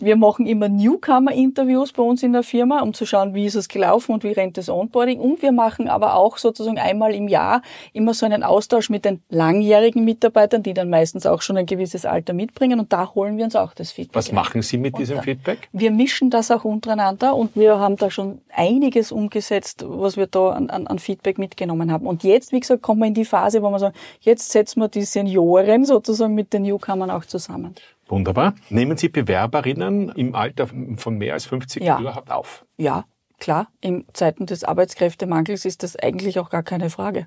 wir 0.00 0.16
machen 0.16 0.46
immer 0.46 0.70
Newcomer-Interviews 0.70 1.92
bei 1.92 2.02
uns 2.02 2.22
in 2.22 2.32
der 2.32 2.42
Firma, 2.42 2.80
um 2.80 2.94
zu 2.94 3.04
schauen, 3.04 3.34
wie 3.34 3.44
ist 3.44 3.56
es 3.56 3.68
gelaufen 3.68 4.12
und 4.12 4.24
wie 4.24 4.32
rennt 4.32 4.56
das 4.56 4.70
Onboarding 4.70 5.20
und 5.20 5.42
wir 5.42 5.52
machen 5.52 5.88
aber 5.88 6.14
auch 6.14 6.38
sozusagen 6.38 6.78
einmal 6.78 7.14
im 7.14 7.28
Jahr 7.28 7.60
immer 7.92 8.14
so 8.14 8.24
einen 8.24 8.42
Austausch 8.42 8.88
mit 8.88 9.04
den 9.04 9.20
langjährigen 9.28 10.02
Mitarbeitern, 10.02 10.62
die 10.62 10.72
dann 10.72 10.88
meistens 10.88 11.26
auch 11.26 11.42
schon 11.42 11.58
ein 11.58 11.66
gewisses 11.66 12.06
Alter 12.06 12.32
mitbringen 12.32 12.80
und 12.80 12.94
da 12.94 13.14
holen 13.14 13.36
wir 13.36 13.44
uns 13.44 13.54
auch 13.54 13.74
das 13.74 13.92
Feedback. 13.92 14.16
Was 14.16 14.32
machen 14.32 14.62
Sie 14.62 14.78
mit 14.78 14.96
diesem 14.96 15.20
Feedback? 15.20 15.68
Wir 15.72 15.90
mischen 15.90 16.30
das 16.30 16.50
auch 16.50 16.64
untereinander 16.64 17.36
und 17.36 17.54
wir 17.54 17.78
haben 17.78 17.96
da 17.96 18.10
schon 18.10 18.40
einiges 18.50 19.12
umgesetzt, 19.12 19.84
was 19.86 20.16
wir 20.16 20.26
da 20.26 20.52
an, 20.52 20.70
an 20.70 20.85
an, 20.86 20.98
Feedback 20.98 21.38
mitgenommen 21.38 21.92
haben. 21.92 22.06
Und 22.06 22.24
jetzt, 22.24 22.52
wie 22.52 22.60
gesagt, 22.60 22.82
kommen 22.82 23.00
wir 23.00 23.06
in 23.06 23.14
die 23.14 23.24
Phase, 23.24 23.62
wo 23.62 23.70
man 23.70 23.80
sagt, 23.80 23.96
jetzt 24.20 24.50
setzen 24.50 24.80
wir 24.80 24.88
die 24.88 25.02
Senioren 25.02 25.84
sozusagen 25.84 26.34
mit 26.34 26.52
den 26.52 26.62
Newcomern 26.62 27.10
auch 27.10 27.24
zusammen. 27.24 27.74
Wunderbar. 28.08 28.54
Nehmen 28.68 28.96
Sie 28.96 29.08
Bewerberinnen 29.08 30.10
im 30.10 30.34
Alter 30.34 30.68
von 30.96 31.18
mehr 31.18 31.34
als 31.34 31.46
50 31.46 31.82
ja. 31.82 31.98
überhaupt 31.98 32.30
auf? 32.30 32.64
Ja, 32.76 33.04
klar. 33.38 33.68
In 33.80 34.04
Zeiten 34.12 34.46
des 34.46 34.64
Arbeitskräftemangels 34.64 35.64
ist 35.64 35.82
das 35.82 35.96
eigentlich 35.96 36.38
auch 36.38 36.50
gar 36.50 36.62
keine 36.62 36.90
Frage. 36.90 37.26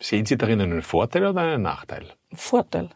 Sehen 0.00 0.26
Sie 0.26 0.36
darin 0.36 0.60
einen 0.60 0.82
Vorteil 0.82 1.26
oder 1.26 1.40
einen 1.40 1.62
Nachteil? 1.62 2.06
Vorteil. 2.32 2.90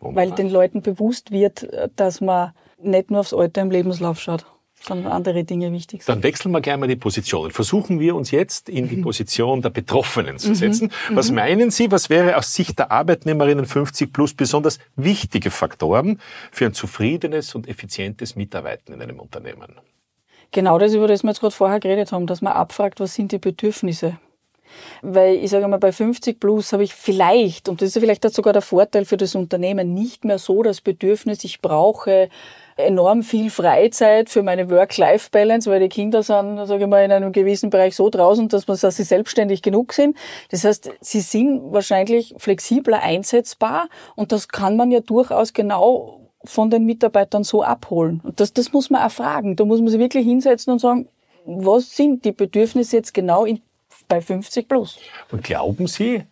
Wunderbar. 0.00 0.22
Weil 0.22 0.32
den 0.32 0.50
Leuten 0.50 0.82
bewusst 0.82 1.30
wird, 1.30 1.68
dass 1.96 2.20
man 2.20 2.52
nicht 2.80 3.10
nur 3.10 3.20
aufs 3.20 3.32
Alter 3.34 3.62
im 3.62 3.70
Lebenslauf 3.70 4.20
schaut 4.20 4.44
sondern 4.82 5.12
andere 5.12 5.44
Dinge 5.44 5.72
wichtig 5.72 6.02
sind. 6.02 6.14
Dann 6.14 6.22
wechseln 6.22 6.52
wir 6.52 6.60
gleich 6.60 6.76
mal 6.76 6.88
die 6.88 6.96
Positionen. 6.96 7.50
Versuchen 7.50 8.00
wir 8.00 8.14
uns 8.14 8.30
jetzt 8.30 8.68
in 8.68 8.88
die 8.88 8.96
mhm. 8.96 9.02
Position 9.02 9.62
der 9.62 9.70
Betroffenen 9.70 10.38
zu 10.38 10.50
mhm. 10.50 10.54
setzen. 10.54 10.92
Was 11.10 11.30
mhm. 11.30 11.36
meinen 11.36 11.70
Sie, 11.70 11.90
was 11.90 12.10
wäre 12.10 12.36
aus 12.36 12.54
Sicht 12.54 12.78
der 12.78 12.90
Arbeitnehmerinnen 12.90 13.66
50 13.66 14.12
plus 14.12 14.34
besonders 14.34 14.78
wichtige 14.96 15.50
Faktoren 15.50 16.20
für 16.50 16.66
ein 16.66 16.74
zufriedenes 16.74 17.54
und 17.54 17.68
effizientes 17.68 18.36
Mitarbeiten 18.36 18.92
in 18.92 19.02
einem 19.02 19.20
Unternehmen? 19.20 19.76
Genau 20.50 20.78
das, 20.78 20.94
über 20.94 21.08
das 21.08 21.22
wir 21.22 21.30
jetzt 21.30 21.40
gerade 21.40 21.54
vorher 21.54 21.80
geredet 21.80 22.12
haben, 22.12 22.26
dass 22.26 22.42
man 22.42 22.52
abfragt, 22.52 23.00
was 23.00 23.14
sind 23.14 23.32
die 23.32 23.38
Bedürfnisse 23.38 24.18
weil 25.02 25.36
ich 25.36 25.50
sage 25.50 25.66
mal, 25.68 25.78
bei 25.78 25.92
50 25.92 26.40
plus 26.40 26.72
habe 26.72 26.84
ich 26.84 26.94
vielleicht, 26.94 27.68
und 27.68 27.80
das 27.80 27.88
ist 27.88 27.98
vielleicht 27.98 28.28
sogar 28.30 28.52
der 28.52 28.62
Vorteil 28.62 29.04
für 29.04 29.16
das 29.16 29.34
Unternehmen, 29.34 29.94
nicht 29.94 30.24
mehr 30.24 30.38
so 30.38 30.62
das 30.62 30.80
Bedürfnis, 30.80 31.44
ich 31.44 31.60
brauche 31.60 32.28
enorm 32.76 33.22
viel 33.22 33.50
Freizeit 33.50 34.30
für 34.30 34.42
meine 34.42 34.70
Work-Life-Balance, 34.70 35.70
weil 35.70 35.80
die 35.80 35.88
Kinder 35.88 36.22
sind, 36.22 36.64
sage 36.66 36.84
ich 36.84 36.88
mal, 36.88 37.04
in 37.04 37.12
einem 37.12 37.32
gewissen 37.32 37.70
Bereich 37.70 37.94
so 37.96 38.08
draußen, 38.08 38.48
dass 38.48 38.66
man, 38.66 38.78
dass 38.80 38.96
sie 38.96 39.04
selbstständig 39.04 39.62
genug 39.62 39.92
sind. 39.92 40.16
Das 40.50 40.64
heißt, 40.64 40.90
sie 41.00 41.20
sind 41.20 41.72
wahrscheinlich 41.72 42.34
flexibler 42.38 43.02
einsetzbar 43.02 43.88
und 44.16 44.32
das 44.32 44.48
kann 44.48 44.76
man 44.76 44.90
ja 44.90 45.00
durchaus 45.00 45.52
genau 45.52 46.20
von 46.44 46.70
den 46.70 46.84
Mitarbeitern 46.84 47.44
so 47.44 47.62
abholen. 47.62 48.20
Und 48.24 48.40
das, 48.40 48.52
das 48.52 48.72
muss 48.72 48.90
man 48.90 49.00
erfragen. 49.00 49.56
Da 49.56 49.64
muss 49.64 49.80
man 49.80 49.88
sich 49.88 50.00
wirklich 50.00 50.26
hinsetzen 50.26 50.72
und 50.72 50.80
sagen, 50.80 51.08
was 51.44 51.94
sind 51.94 52.24
die 52.24 52.32
Bedürfnisse 52.32 52.96
jetzt 52.96 53.14
genau 53.14 53.44
in, 53.44 53.60
bei 54.12 54.20
50 54.20 54.68
plus? 54.68 54.98
Und 55.30 55.42
glauben 55.42 55.86
Sie, 55.86 56.24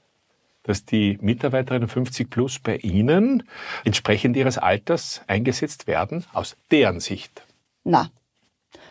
dass 0.65 0.85
die 0.85 1.17
Mitarbeiterinnen 1.23 1.89
50 1.89 2.29
plus 2.29 2.59
bei 2.59 2.77
Ihnen 2.77 3.43
entsprechend 3.85 4.37
ihres 4.37 4.59
Alters 4.59 5.23
eingesetzt 5.27 5.87
werden, 5.87 6.27
aus 6.35 6.59
deren 6.71 7.01
Sicht? 7.01 7.43
Na, 7.83 8.11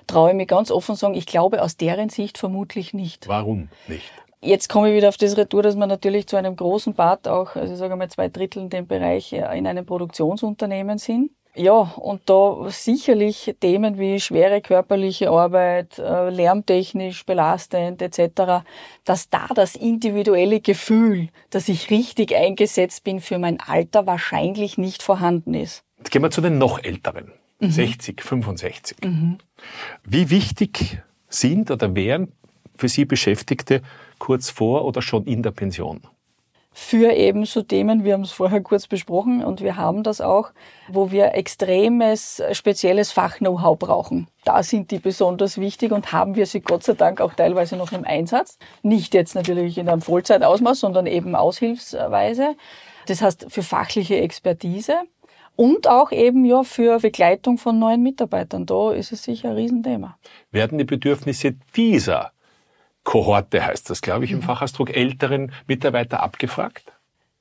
traue 0.07 0.31
ich 0.31 0.35
mich 0.35 0.47
ganz 0.47 0.71
offen 0.71 0.95
sagen, 0.95 1.13
ich 1.13 1.27
glaube 1.27 1.61
aus 1.61 1.77
deren 1.77 2.09
Sicht 2.09 2.39
vermutlich 2.39 2.95
nicht. 2.95 3.27
Warum 3.27 3.69
nicht? 3.87 4.11
Jetzt 4.41 4.69
komme 4.69 4.89
ich 4.89 4.95
wieder 4.95 5.09
auf 5.09 5.17
das 5.17 5.37
Retour, 5.37 5.61
dass 5.61 5.75
man 5.75 5.89
natürlich 5.89 6.25
zu 6.25 6.35
einem 6.35 6.55
großen 6.55 6.95
Part 6.95 7.27
auch, 7.27 7.55
also 7.55 7.73
ich 7.73 7.77
sage 7.77 7.95
mal 7.95 8.09
zwei 8.09 8.29
Drittel 8.29 8.63
in 8.63 8.69
dem 8.71 8.87
Bereich 8.87 9.33
äh, 9.33 9.55
in 9.55 9.67
einem 9.67 9.85
Produktionsunternehmen 9.85 10.97
sind. 10.97 11.29
Ja, 11.59 11.73
und 11.73 12.21
da 12.29 12.69
sicherlich 12.69 13.53
Themen 13.59 13.97
wie 13.99 14.21
schwere 14.21 14.61
körperliche 14.61 15.29
Arbeit, 15.29 15.99
äh, 15.99 16.29
lärmtechnisch 16.29 17.25
belastend 17.25 18.01
etc., 18.01 18.63
dass 19.03 19.29
da 19.29 19.45
das 19.53 19.75
individuelle 19.75 20.61
Gefühl, 20.61 21.27
dass 21.49 21.67
ich 21.67 21.89
richtig 21.89 22.33
eingesetzt 22.33 23.03
bin 23.03 23.19
für 23.19 23.39
mein 23.39 23.59
Alter, 23.59 24.07
wahrscheinlich 24.07 24.77
nicht 24.77 25.03
vorhanden 25.03 25.53
ist. 25.53 25.83
Jetzt 25.97 26.11
gehen 26.11 26.21
wir 26.21 26.31
zu 26.31 26.39
den 26.39 26.59
noch 26.59 26.81
älteren, 26.81 27.33
mhm. 27.59 27.71
60, 27.71 28.21
65. 28.21 28.97
Mhm. 29.03 29.39
Wie 30.05 30.29
wichtig 30.29 31.01
sind 31.27 31.71
oder 31.71 31.93
wären 31.93 32.31
für 32.77 32.87
Sie 32.87 33.03
Beschäftigte 33.03 33.81
kurz 34.17 34.49
vor 34.49 34.85
oder 34.85 35.01
schon 35.01 35.25
in 35.25 35.43
der 35.43 35.51
Pension? 35.51 35.99
Für 36.71 37.11
eben 37.11 37.45
so 37.45 37.61
Themen, 37.61 38.03
wir 38.03 38.13
haben 38.13 38.21
es 38.21 38.31
vorher 38.31 38.61
kurz 38.61 38.87
besprochen 38.87 39.43
und 39.43 39.61
wir 39.61 39.75
haben 39.75 40.03
das 40.03 40.21
auch, 40.21 40.51
wo 40.87 41.11
wir 41.11 41.33
extremes, 41.33 42.41
spezielles 42.51 43.11
Fach-Know-how 43.11 43.77
brauchen. 43.77 44.27
Da 44.45 44.63
sind 44.63 44.91
die 44.91 44.99
besonders 44.99 45.57
wichtig 45.57 45.91
und 45.91 46.11
haben 46.11 46.35
wir 46.35 46.45
sie 46.45 46.61
Gott 46.61 46.83
sei 46.83 46.93
Dank 46.93 47.21
auch 47.21 47.33
teilweise 47.33 47.75
noch 47.75 47.91
im 47.91 48.05
Einsatz. 48.05 48.57
Nicht 48.83 49.13
jetzt 49.13 49.35
natürlich 49.35 49.77
in 49.77 49.89
einem 49.89 50.01
Vollzeitausmaß, 50.01 50.79
sondern 50.79 51.07
eben 51.07 51.35
aushilfsweise. 51.35 52.55
Das 53.07 53.21
heißt 53.21 53.47
für 53.49 53.63
fachliche 53.63 54.17
Expertise 54.17 54.93
und 55.55 55.87
auch 55.87 56.11
eben 56.11 56.45
ja 56.45 56.63
für 56.63 56.99
Begleitung 56.99 57.57
von 57.57 57.79
neuen 57.79 58.03
Mitarbeitern. 58.03 58.65
Da 58.65 58.93
ist 58.93 59.11
es 59.11 59.23
sicher 59.23 59.49
ein 59.49 59.55
Riesenthema. 59.55 60.17
Werden 60.51 60.77
die 60.77 60.85
Bedürfnisse 60.85 61.55
dieser 61.75 62.31
Kohorte 63.03 63.65
heißt 63.65 63.89
das, 63.89 64.01
glaube 64.01 64.25
ich, 64.25 64.31
im 64.31 64.37
mhm. 64.37 64.43
Fachausdruck, 64.43 64.95
älteren 64.95 65.51
Mitarbeiter 65.67 66.21
abgefragt? 66.21 66.93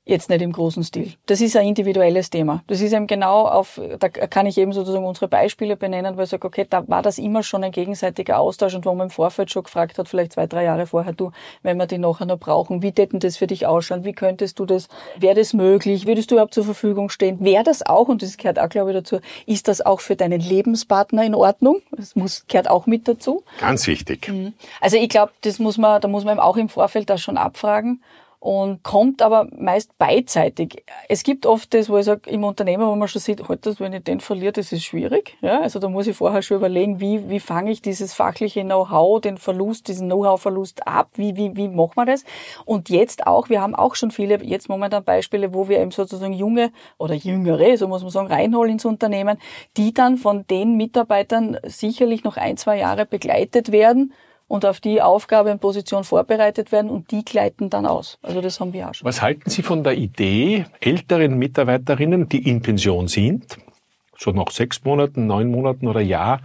Jetzt 0.09 0.27
nicht 0.27 0.41
im 0.41 0.51
großen 0.51 0.83
Stil. 0.83 1.13
Das 1.27 1.39
ist 1.39 1.55
ein 1.55 1.67
individuelles 1.67 2.31
Thema. 2.31 2.63
Das 2.65 2.81
ist 2.81 2.93
eben 2.93 3.05
genau 3.05 3.45
auf, 3.45 3.79
da 3.99 4.09
kann 4.09 4.47
ich 4.47 4.57
eben 4.57 4.73
sozusagen 4.73 5.05
unsere 5.05 5.27
Beispiele 5.27 5.77
benennen, 5.77 6.17
weil 6.17 6.23
ich 6.23 6.31
sage, 6.31 6.47
okay, 6.47 6.65
da 6.67 6.87
war 6.87 7.03
das 7.03 7.19
immer 7.19 7.43
schon 7.43 7.63
ein 7.63 7.71
gegenseitiger 7.71 8.39
Austausch 8.39 8.73
und 8.73 8.87
wo 8.87 8.95
man 8.95 9.05
im 9.05 9.11
Vorfeld 9.11 9.51
schon 9.51 9.61
gefragt 9.61 9.99
hat, 9.99 10.09
vielleicht 10.09 10.33
zwei, 10.33 10.47
drei 10.47 10.63
Jahre 10.63 10.87
vorher, 10.87 11.13
du, 11.13 11.31
wenn 11.61 11.77
wir 11.77 11.85
die 11.85 11.99
nachher 11.99 12.25
noch 12.25 12.39
brauchen, 12.39 12.81
wie 12.81 12.91
täten 12.91 13.19
das 13.19 13.37
für 13.37 13.45
dich 13.45 13.67
ausschauen? 13.67 14.03
Wie 14.03 14.13
könntest 14.13 14.57
du 14.57 14.65
das? 14.65 14.87
Wäre 15.15 15.35
das 15.35 15.53
möglich? 15.53 16.07
Würdest 16.07 16.31
du 16.31 16.35
überhaupt 16.35 16.55
zur 16.55 16.65
Verfügung 16.65 17.09
stehen? 17.09 17.37
Wäre 17.39 17.63
das 17.63 17.85
auch, 17.85 18.07
und 18.07 18.23
das 18.23 18.37
gehört 18.37 18.57
auch, 18.57 18.69
glaube 18.69 18.89
ich, 18.89 18.97
dazu, 18.97 19.19
ist 19.45 19.67
das 19.67 19.79
auch 19.79 19.99
für 19.99 20.15
deinen 20.15 20.41
Lebenspartner 20.41 21.23
in 21.23 21.35
Ordnung? 21.35 21.83
Das 21.91 22.15
muss, 22.15 22.47
gehört 22.47 22.67
auch 22.67 22.87
mit 22.87 23.07
dazu. 23.07 23.43
Ganz 23.59 23.85
wichtig. 23.85 24.27
Mhm. 24.27 24.53
Also 24.81 24.97
ich 24.97 25.09
glaube, 25.09 25.33
das 25.41 25.59
muss 25.59 25.77
man, 25.77 26.01
da 26.01 26.07
muss 26.07 26.23
man 26.23 26.37
eben 26.37 26.41
auch 26.41 26.57
im 26.57 26.69
Vorfeld 26.69 27.11
das 27.11 27.21
schon 27.21 27.37
abfragen 27.37 28.01
und 28.39 28.83
kommt 28.83 29.21
aber 29.21 29.47
meist 29.57 29.97
beidseitig. 29.97 30.83
Es 31.09 31.23
gibt 31.23 31.45
oft 31.45 31.73
das, 31.73 31.89
wo 31.89 31.97
ich 31.97 32.05
sage, 32.05 32.29
im 32.29 32.45
Unternehmen, 32.45 32.87
wo 32.87 32.95
man 32.95 33.09
schon 33.09 33.21
sieht, 33.21 33.45
heute, 33.49 33.77
wenn 33.79 33.91
ich 33.91 34.03
den 34.03 34.21
verliere, 34.21 34.53
das 34.53 34.71
ist 34.71 34.85
schwierig. 34.85 35.37
Ja, 35.41 35.59
also 35.59 35.79
da 35.79 35.89
muss 35.89 36.07
ich 36.07 36.15
vorher 36.15 36.41
schon 36.41 36.57
überlegen, 36.57 37.01
wie, 37.01 37.29
wie 37.29 37.41
fange 37.41 37.71
ich 37.71 37.81
dieses 37.81 38.13
fachliche 38.13 38.63
Know-how, 38.63 39.19
den 39.19 39.37
Verlust, 39.37 39.89
diesen 39.89 40.07
Know-how-Verlust 40.07 40.87
ab, 40.87 41.09
wie, 41.15 41.35
wie, 41.35 41.55
wie 41.57 41.67
machen 41.67 41.93
wir 41.95 42.05
das? 42.05 42.23
Und 42.63 42.89
jetzt 42.89 43.27
auch, 43.27 43.49
wir 43.49 43.61
haben 43.61 43.75
auch 43.75 43.95
schon 43.95 44.11
viele, 44.11 44.41
jetzt 44.43 44.69
momentan 44.69 45.03
Beispiele, 45.03 45.53
wo 45.53 45.67
wir 45.67 45.79
eben 45.79 45.91
sozusagen 45.91 46.33
junge 46.33 46.71
oder 46.97 47.15
jüngere, 47.15 47.77
so 47.77 47.89
muss 47.89 48.03
man 48.03 48.11
sagen, 48.11 48.27
reinholen 48.27 48.71
ins 48.71 48.85
Unternehmen, 48.85 49.37
die 49.75 49.93
dann 49.93 50.15
von 50.15 50.47
den 50.47 50.77
Mitarbeitern 50.77 51.57
sicherlich 51.63 52.23
noch 52.23 52.37
ein, 52.37 52.55
zwei 52.55 52.77
Jahre 52.77 53.05
begleitet 53.05 53.73
werden, 53.73 54.13
und 54.49 54.65
auf 54.65 54.81
die 54.81 55.01
Aufgabe 55.01 55.51
und 55.51 55.61
Position 55.61 56.03
vorbereitet 56.03 56.73
werden 56.73 56.89
und 56.89 57.11
die 57.11 57.23
gleiten 57.23 57.69
dann 57.69 57.85
aus. 57.85 58.17
Also 58.21 58.41
das 58.41 58.59
haben 58.59 58.73
wir 58.73 58.89
auch 58.89 58.93
schon. 58.93 59.07
Was 59.07 59.21
halten 59.21 59.49
Sie 59.49 59.61
von 59.61 59.83
der 59.83 59.93
Idee, 59.93 60.65
älteren 60.81 61.37
Mitarbeiterinnen, 61.37 62.27
die 62.27 62.49
in 62.49 62.61
Pension 62.61 63.07
sind, 63.07 63.57
schon 64.15 64.35
nach 64.35 64.49
sechs 64.49 64.83
Monaten, 64.83 65.27
neun 65.27 65.49
Monaten 65.49 65.87
oder 65.87 66.01
Jahr, 66.01 66.41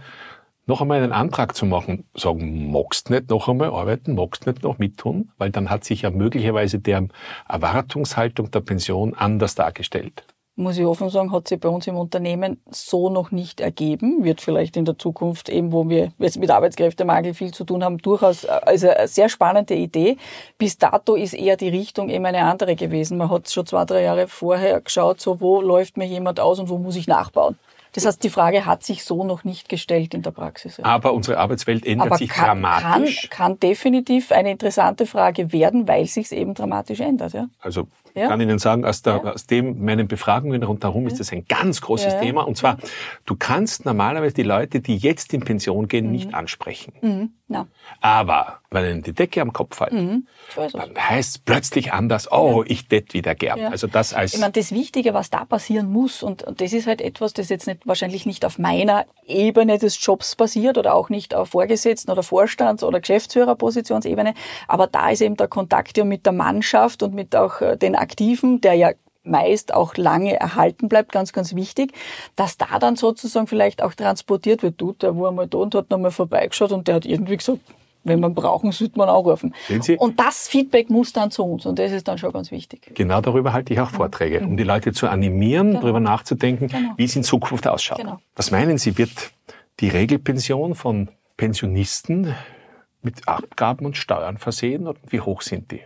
noch 0.67 0.81
einmal 0.81 1.03
einen 1.03 1.11
Antrag 1.11 1.55
zu 1.55 1.65
machen, 1.65 2.05
sagen, 2.15 2.71
magst 2.71 3.09
nicht 3.09 3.29
noch 3.29 3.49
einmal 3.49 3.69
arbeiten, 3.69 4.15
magst 4.15 4.47
nicht 4.47 4.63
noch 4.63 4.77
mittun, 4.77 5.31
weil 5.37 5.51
dann 5.51 5.69
hat 5.69 5.83
sich 5.83 6.03
ja 6.03 6.11
möglicherweise 6.11 6.79
deren 6.79 7.11
Erwartungshaltung 7.49 8.51
der 8.51 8.61
Pension 8.61 9.13
anders 9.15 9.55
dargestellt 9.55 10.23
muss 10.57 10.77
ich 10.77 10.85
offen 10.85 11.09
sagen, 11.09 11.31
hat 11.31 11.47
sich 11.47 11.59
bei 11.59 11.67
uns 11.67 11.85
im 11.87 11.97
Unternehmen 11.97 12.61
so 12.71 13.09
noch 13.09 13.31
nicht 13.31 13.59
ergeben. 13.59 14.23
Wird 14.23 14.39
vielleicht 14.39 14.77
in 14.77 14.85
der 14.85 14.97
Zukunft 14.97 15.49
eben, 15.49 15.71
wo 15.73 15.89
wir 15.89 16.13
jetzt 16.17 16.39
mit 16.39 16.49
Arbeitskräftemangel 16.49 17.33
viel 17.33 17.53
zu 17.53 17.65
tun 17.65 17.83
haben, 17.83 17.97
durchaus 17.97 18.45
also 18.45 18.89
eine 18.89 19.07
sehr 19.07 19.27
spannende 19.27 19.75
Idee. 19.75 20.17
Bis 20.57 20.77
dato 20.77 21.15
ist 21.15 21.33
eher 21.33 21.57
die 21.57 21.69
Richtung 21.69 22.09
eben 22.09 22.25
eine 22.25 22.43
andere 22.43 22.75
gewesen. 22.75 23.17
Man 23.17 23.29
hat 23.29 23.49
schon 23.49 23.65
zwei, 23.65 23.83
drei 23.85 24.03
Jahre 24.03 24.27
vorher 24.27 24.79
geschaut, 24.79 25.19
so 25.19 25.41
wo 25.41 25.61
läuft 25.61 25.97
mir 25.97 26.05
jemand 26.05 26.39
aus 26.39 26.59
und 26.59 26.69
wo 26.69 26.77
muss 26.77 26.95
ich 26.95 27.07
nachbauen. 27.07 27.57
Das 27.91 28.05
heißt, 28.05 28.23
die 28.23 28.29
Frage 28.29 28.65
hat 28.65 28.83
sich 28.83 29.05
so 29.05 29.23
noch 29.23 29.45
nicht 29.45 29.69
gestellt 29.69 30.13
in 30.13 30.21
der 30.21 30.31
Praxis. 30.31 30.81
Aber 30.81 31.13
unsere 31.13 31.37
Arbeitswelt 31.37 31.85
ändert 31.85 32.07
Aber 32.07 32.17
sich 32.17 32.29
kann, 32.29 32.61
dramatisch. 32.61 33.29
Kann, 33.29 33.51
kann 33.51 33.59
definitiv 33.61 34.33
eine 34.33 34.51
interessante 34.51 35.05
Frage 35.05 35.53
werden, 35.53 35.87
weil 35.87 36.05
sich 36.05 36.25
es 36.25 36.31
eben 36.33 36.53
dramatisch 36.53 36.99
ändert. 36.99 37.31
Ja? 37.31 37.47
Also 37.61 37.87
ja. 38.15 38.27
kann 38.27 38.41
Ihnen 38.41 38.57
sagen, 38.57 38.83
aus, 38.85 39.03
der, 39.03 39.21
ja. 39.23 39.31
aus 39.33 39.45
dem 39.45 39.85
meinen 39.85 40.07
Befragungen 40.07 40.63
rundherum 40.63 41.05
ist 41.05 41.19
das 41.19 41.31
ein 41.31 41.45
ganz 41.47 41.81
großes. 41.81 42.15
Thema. 42.19 42.47
Und 42.47 42.57
zwar, 42.57 42.77
du 43.25 43.35
kannst 43.35 43.85
normalerweise 43.85 44.35
die 44.35 44.43
Leute, 44.43 44.79
die 44.79 44.97
jetzt 44.97 45.33
in 45.33 45.41
Pension 45.41 45.87
gehen, 45.87 46.07
mhm. 46.07 46.11
nicht 46.11 46.33
ansprechen. 46.33 46.93
Mhm. 47.01 47.33
No. 47.47 47.67
Aber 48.01 48.59
wenn 48.71 48.89
ihnen 48.89 49.03
die 49.03 49.13
Decke 49.13 49.39
am 49.39 49.53
Kopf 49.53 49.77
fällt, 49.77 49.93
mhm. 49.93 50.27
dann 50.55 50.95
heißt 50.97 51.29
es 51.29 51.37
plötzlich 51.37 51.93
anders, 51.93 52.31
oh, 52.31 52.63
ich 52.65 52.87
tät 52.87 53.13
wieder 53.13 53.35
gern. 53.35 53.59
Also 53.65 53.85
das 53.85 54.15
als... 54.15 54.33
Ich 54.33 54.39
meine, 54.39 54.53
das 54.53 54.71
Wichtige, 54.71 55.13
was 55.13 55.29
da 55.29 55.45
passieren 55.45 55.91
muss, 55.91 56.23
und, 56.23 56.41
und 56.41 56.59
das 56.59 56.73
ist 56.73 56.87
halt 56.87 57.01
etwas, 57.01 57.33
das 57.33 57.49
jetzt 57.49 57.67
nicht, 57.67 57.85
wahrscheinlich 57.85 58.25
nicht 58.25 58.45
auf 58.45 58.57
meiner 58.57 59.05
Ebene 59.27 59.77
des 59.77 60.03
Jobs 60.03 60.35
basiert 60.35 60.79
oder 60.79 60.95
auch 60.95 61.09
nicht 61.09 61.35
auf 61.35 61.49
Vorgesetzten 61.49 62.11
oder 62.11 62.23
Vorstands- 62.23 62.83
oder 62.83 62.99
Geschäftsführerpositionsebene, 62.99 64.33
aber 64.67 64.87
da 64.87 65.09
ist 65.09 65.21
eben 65.21 65.37
der 65.37 65.47
Kontakt 65.47 65.97
ja 65.97 66.03
mit 66.03 66.25
der 66.25 66.33
Mannschaft 66.33 67.03
und 67.03 67.13
mit 67.13 67.35
auch 67.35 67.61
äh, 67.61 67.77
den 67.77 67.95
Aktiven, 68.05 68.61
der 68.61 68.75
ja 68.75 68.91
meist 69.23 69.73
auch 69.73 69.97
lange 69.97 70.39
erhalten 70.39 70.87
bleibt, 70.87 71.11
ganz, 71.11 71.33
ganz 71.33 71.55
wichtig, 71.55 71.93
dass 72.35 72.57
da 72.57 72.77
dann 72.79 72.95
sozusagen 72.95 73.47
vielleicht 73.47 73.81
auch 73.81 73.95
transportiert 73.95 74.61
wird. 74.61 74.79
Du, 74.79 74.93
der 74.93 75.17
war 75.17 75.31
mal 75.31 75.47
da 75.47 75.57
und 75.57 75.73
hat 75.73 75.89
nochmal 75.89 76.11
vorbeigeschaut 76.11 76.71
und 76.71 76.87
der 76.87 76.95
hat 76.95 77.05
irgendwie 77.05 77.37
gesagt, 77.37 77.59
wenn 78.03 78.19
man 78.19 78.35
brauchen, 78.35 78.71
sollte 78.71 78.99
man 78.99 79.09
auch 79.09 79.25
rufen. 79.25 79.55
Und 79.97 80.19
das 80.19 80.47
Feedback 80.47 80.91
muss 80.91 81.11
dann 81.11 81.31
zu 81.31 81.43
uns 81.43 81.65
und 81.65 81.79
das 81.79 81.91
ist 81.91 82.07
dann 82.07 82.19
schon 82.19 82.31
ganz 82.31 82.51
wichtig. 82.51 82.91
Genau 82.93 83.19
darüber 83.19 83.51
halte 83.51 83.73
ich 83.73 83.79
auch 83.79 83.89
Vorträge, 83.89 84.41
mhm. 84.41 84.49
um 84.49 84.57
die 84.57 84.63
Leute 84.63 84.93
zu 84.93 85.09
animieren, 85.09 85.69
genau. 85.69 85.81
darüber 85.81 85.99
nachzudenken, 85.99 86.67
genau. 86.67 86.93
wie 86.97 87.05
es 87.05 87.15
in 87.15 87.23
Zukunft 87.23 87.67
ausschaut. 87.67 87.97
Genau. 87.97 88.19
Was 88.35 88.51
meinen 88.51 88.77
Sie, 88.77 88.99
wird 88.99 89.09
die 89.79 89.89
Regelpension 89.89 90.75
von 90.75 91.09
Pensionisten 91.35 92.35
mit 93.01 93.27
Abgaben 93.27 93.87
und 93.87 93.97
Steuern 93.97 94.37
versehen 94.37 94.87
und 94.87 94.99
wie 95.07 95.21
hoch 95.21 95.41
sind 95.41 95.71
die? 95.71 95.81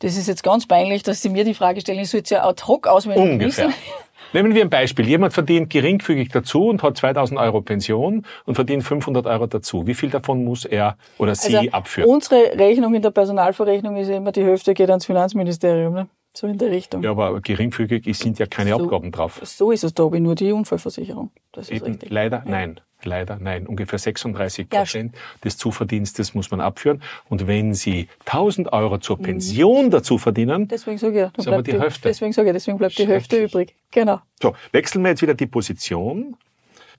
Das 0.00 0.16
ist 0.16 0.28
jetzt 0.28 0.42
ganz 0.42 0.66
peinlich, 0.66 1.02
dass 1.02 1.22
Sie 1.22 1.28
mir 1.28 1.44
die 1.44 1.54
Frage 1.54 1.80
stellen. 1.80 2.00
Ich 2.00 2.10
soll 2.10 2.18
jetzt 2.18 2.30
ja 2.30 2.44
ad 2.46 2.62
hoc 2.66 2.86
auswendig 2.86 3.22
Ungefähr. 3.22 3.68
wissen. 3.68 3.74
Nehmen 4.32 4.54
wir 4.54 4.62
ein 4.62 4.70
Beispiel. 4.70 5.06
Jemand 5.06 5.32
verdient 5.32 5.70
geringfügig 5.70 6.28
dazu 6.28 6.68
und 6.68 6.82
hat 6.82 6.96
2000 6.96 7.38
Euro 7.38 7.62
Pension 7.62 8.24
und 8.46 8.54
verdient 8.54 8.84
500 8.84 9.26
Euro 9.26 9.46
dazu. 9.46 9.86
Wie 9.86 9.94
viel 9.94 10.08
davon 10.08 10.44
muss 10.44 10.64
er 10.64 10.96
oder 11.18 11.34
sie 11.34 11.58
also 11.58 11.70
abführen? 11.72 12.08
Unsere 12.08 12.58
Rechnung 12.58 12.94
in 12.94 13.02
der 13.02 13.10
Personalverrechnung 13.10 13.96
ist 13.96 14.08
immer, 14.08 14.32
die 14.32 14.44
Hälfte 14.44 14.72
geht 14.72 14.88
ans 14.88 15.04
Finanzministerium. 15.04 15.94
Ne? 15.94 16.08
So 16.32 16.46
in 16.46 16.58
der 16.58 16.70
Richtung. 16.70 17.02
Ja, 17.02 17.10
aber 17.10 17.40
geringfügig 17.40 18.06
sind 18.16 18.38
ja 18.38 18.46
keine 18.46 18.70
so, 18.70 18.84
Abgaben 18.84 19.10
drauf. 19.10 19.40
So 19.44 19.72
ist 19.72 19.82
es, 19.82 19.94
da 19.94 20.04
habe 20.04 20.16
ich 20.16 20.22
nur 20.22 20.36
die 20.36 20.52
Unfallversicherung. 20.52 21.30
Das 21.52 21.68
ist 21.68 21.76
Eben, 21.76 21.86
richtig. 21.86 22.10
Leider 22.10 22.38
ja. 22.44 22.50
nein. 22.50 22.80
Leider 23.02 23.38
nein. 23.40 23.66
Ungefähr 23.66 23.98
36 23.98 24.68
Prozent 24.68 25.14
ja. 25.14 25.20
des 25.42 25.56
Zuverdienstes 25.56 26.34
muss 26.34 26.50
man 26.50 26.60
abführen. 26.60 27.02
Und 27.28 27.46
wenn 27.46 27.74
Sie 27.74 28.08
1000 28.26 28.72
Euro 28.72 28.98
zur 28.98 29.18
mhm. 29.18 29.22
Pension 29.22 29.86
mhm. 29.86 29.90
dazu 29.90 30.18
verdienen, 30.18 30.68
deswegen 30.68 30.98
sage 30.98 31.26
ich, 31.26 31.32
dann 31.32 31.44
bleibt 31.46 31.66
die, 31.66 31.80
Hälfte. 31.80 32.08
Deswegen 32.08 32.32
sage 32.32 32.50
ich, 32.50 32.54
deswegen 32.54 32.78
bleibt 32.78 32.98
die 32.98 33.06
Hälfte 33.06 33.42
übrig. 33.42 33.74
Genau. 33.90 34.20
So, 34.40 34.54
wechseln 34.72 35.02
wir 35.02 35.10
jetzt 35.10 35.22
wieder 35.22 35.34
die 35.34 35.46
Position 35.46 36.36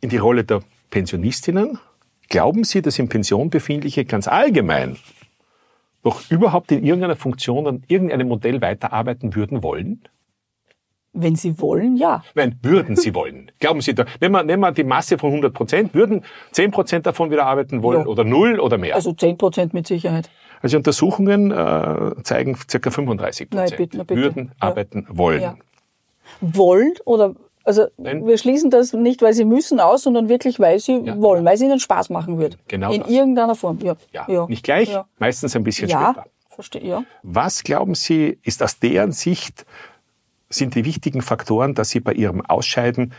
in 0.02 0.10
die 0.10 0.18
Rolle 0.18 0.44
der 0.44 0.62
Pensionistinnen. 0.90 1.80
Glauben 2.30 2.64
Sie, 2.64 2.82
dass 2.82 2.98
im 2.98 3.08
Pension 3.08 3.50
befindliche 3.50 4.06
ganz 4.06 4.28
allgemein 4.28 4.98
noch 6.04 6.30
überhaupt 6.30 6.72
in 6.72 6.84
irgendeiner 6.84 7.16
Funktion 7.16 7.68
an 7.68 7.84
irgendeinem 7.88 8.28
Modell 8.28 8.62
weiterarbeiten 8.62 9.36
würden 9.36 9.64
wollen? 9.64 10.02
Wenn 11.14 11.36
Sie 11.36 11.60
wollen, 11.60 11.98
ja. 11.98 12.24
Nein, 12.36 12.58
würden 12.62 12.96
Sie 12.96 13.14
wollen. 13.14 13.52
Glauben 13.60 13.82
Sie, 13.82 13.94
da, 13.94 14.06
nehmen, 14.22 14.34
wir, 14.34 14.44
nehmen 14.44 14.62
wir 14.62 14.72
die 14.72 14.86
Masse 14.86 15.18
von 15.18 15.30
100 15.32 15.54
Prozent, 15.54 15.94
würden 15.94 16.24
10 16.52 16.72
Prozent 16.72 17.06
davon 17.06 17.32
wieder 17.32 17.46
arbeiten 17.46 17.84
wollen 17.84 18.02
ja. 18.02 18.06
oder 18.06 18.24
null 18.24 18.60
oder 18.60 18.78
mehr? 18.78 18.96
Also 18.96 19.12
10 19.12 19.38
Prozent 19.38 19.74
mit 19.74 19.88
Sicherheit. 19.88 20.30
Also 20.62 20.78
Untersuchungen 20.78 21.52
äh, 21.52 22.24
zeigen 22.24 22.56
ca. 22.56 22.92
35 22.92 23.50
Prozent 23.50 24.10
würden 24.10 24.46
ja. 24.46 24.52
arbeiten 24.60 25.06
wollen. 25.10 25.42
Ja. 25.42 25.58
Wollen 26.40 26.94
oder 27.04 27.36
also 27.64 27.88
Nein. 27.98 28.26
wir 28.26 28.38
schließen 28.38 28.70
das 28.70 28.94
nicht, 28.94 29.22
weil 29.22 29.34
sie 29.34 29.46
müssen 29.46 29.80
aus, 29.80 30.04
sondern 30.04 30.30
wirklich, 30.30 30.60
weil 30.60 30.80
sie 30.80 30.98
ja, 30.98 31.20
wollen, 31.22 31.44
ja. 31.44 31.50
weil 31.50 31.56
es 31.56 31.62
ihnen 31.62 31.80
Spaß 31.80 32.10
machen 32.10 32.40
wird. 32.40 32.58
Genau. 32.68 32.92
In 32.92 33.02
das. 33.02 33.10
irgendeiner 33.10 33.56
Form. 33.56 33.80
Ja. 33.82 33.96
ja. 34.12 34.26
ja. 34.28 34.48
Nicht 34.48 34.64
gleich, 34.64 34.96
meistens 35.20 35.56
ein 35.56 35.64
bisschen 35.64 35.90
ja. 35.90 36.14
später. 36.14 36.28
Verstehe, 36.50 36.84
ja. 36.84 37.04
Was 37.24 37.64
glauben 37.64 37.96
Sie, 37.96 38.38
ist 38.44 38.62
aus 38.62 38.80
deren 38.80 39.12
Sicht 39.12 39.66
sind 40.50 40.76
die 40.76 40.86
wichtigen 40.86 41.22
Faktoren, 41.22 41.76
dass 41.76 41.90
Sie 41.90 42.02
bei 42.02 42.14
Ihrem 42.14 42.42
Ausscheiden 42.42 43.14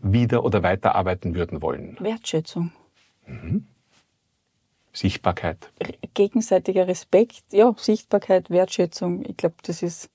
wieder 0.00 0.44
oder 0.44 0.62
weiterarbeiten 0.62 1.34
würden 1.34 1.60
wollen? 1.60 1.96
Wertschätzung. 2.00 2.72
Mhm. 3.26 3.66
Sichtbarkeit. 4.92 5.70
Gegenseitiger 6.14 6.88
Respekt, 6.88 7.42
ja, 7.52 7.74
Sichtbarkeit, 7.76 8.50
Wertschätzung. 8.50 9.24
Ich 9.26 9.36
glaube, 9.36 9.56
das 9.62 9.82
ist 9.82 10.10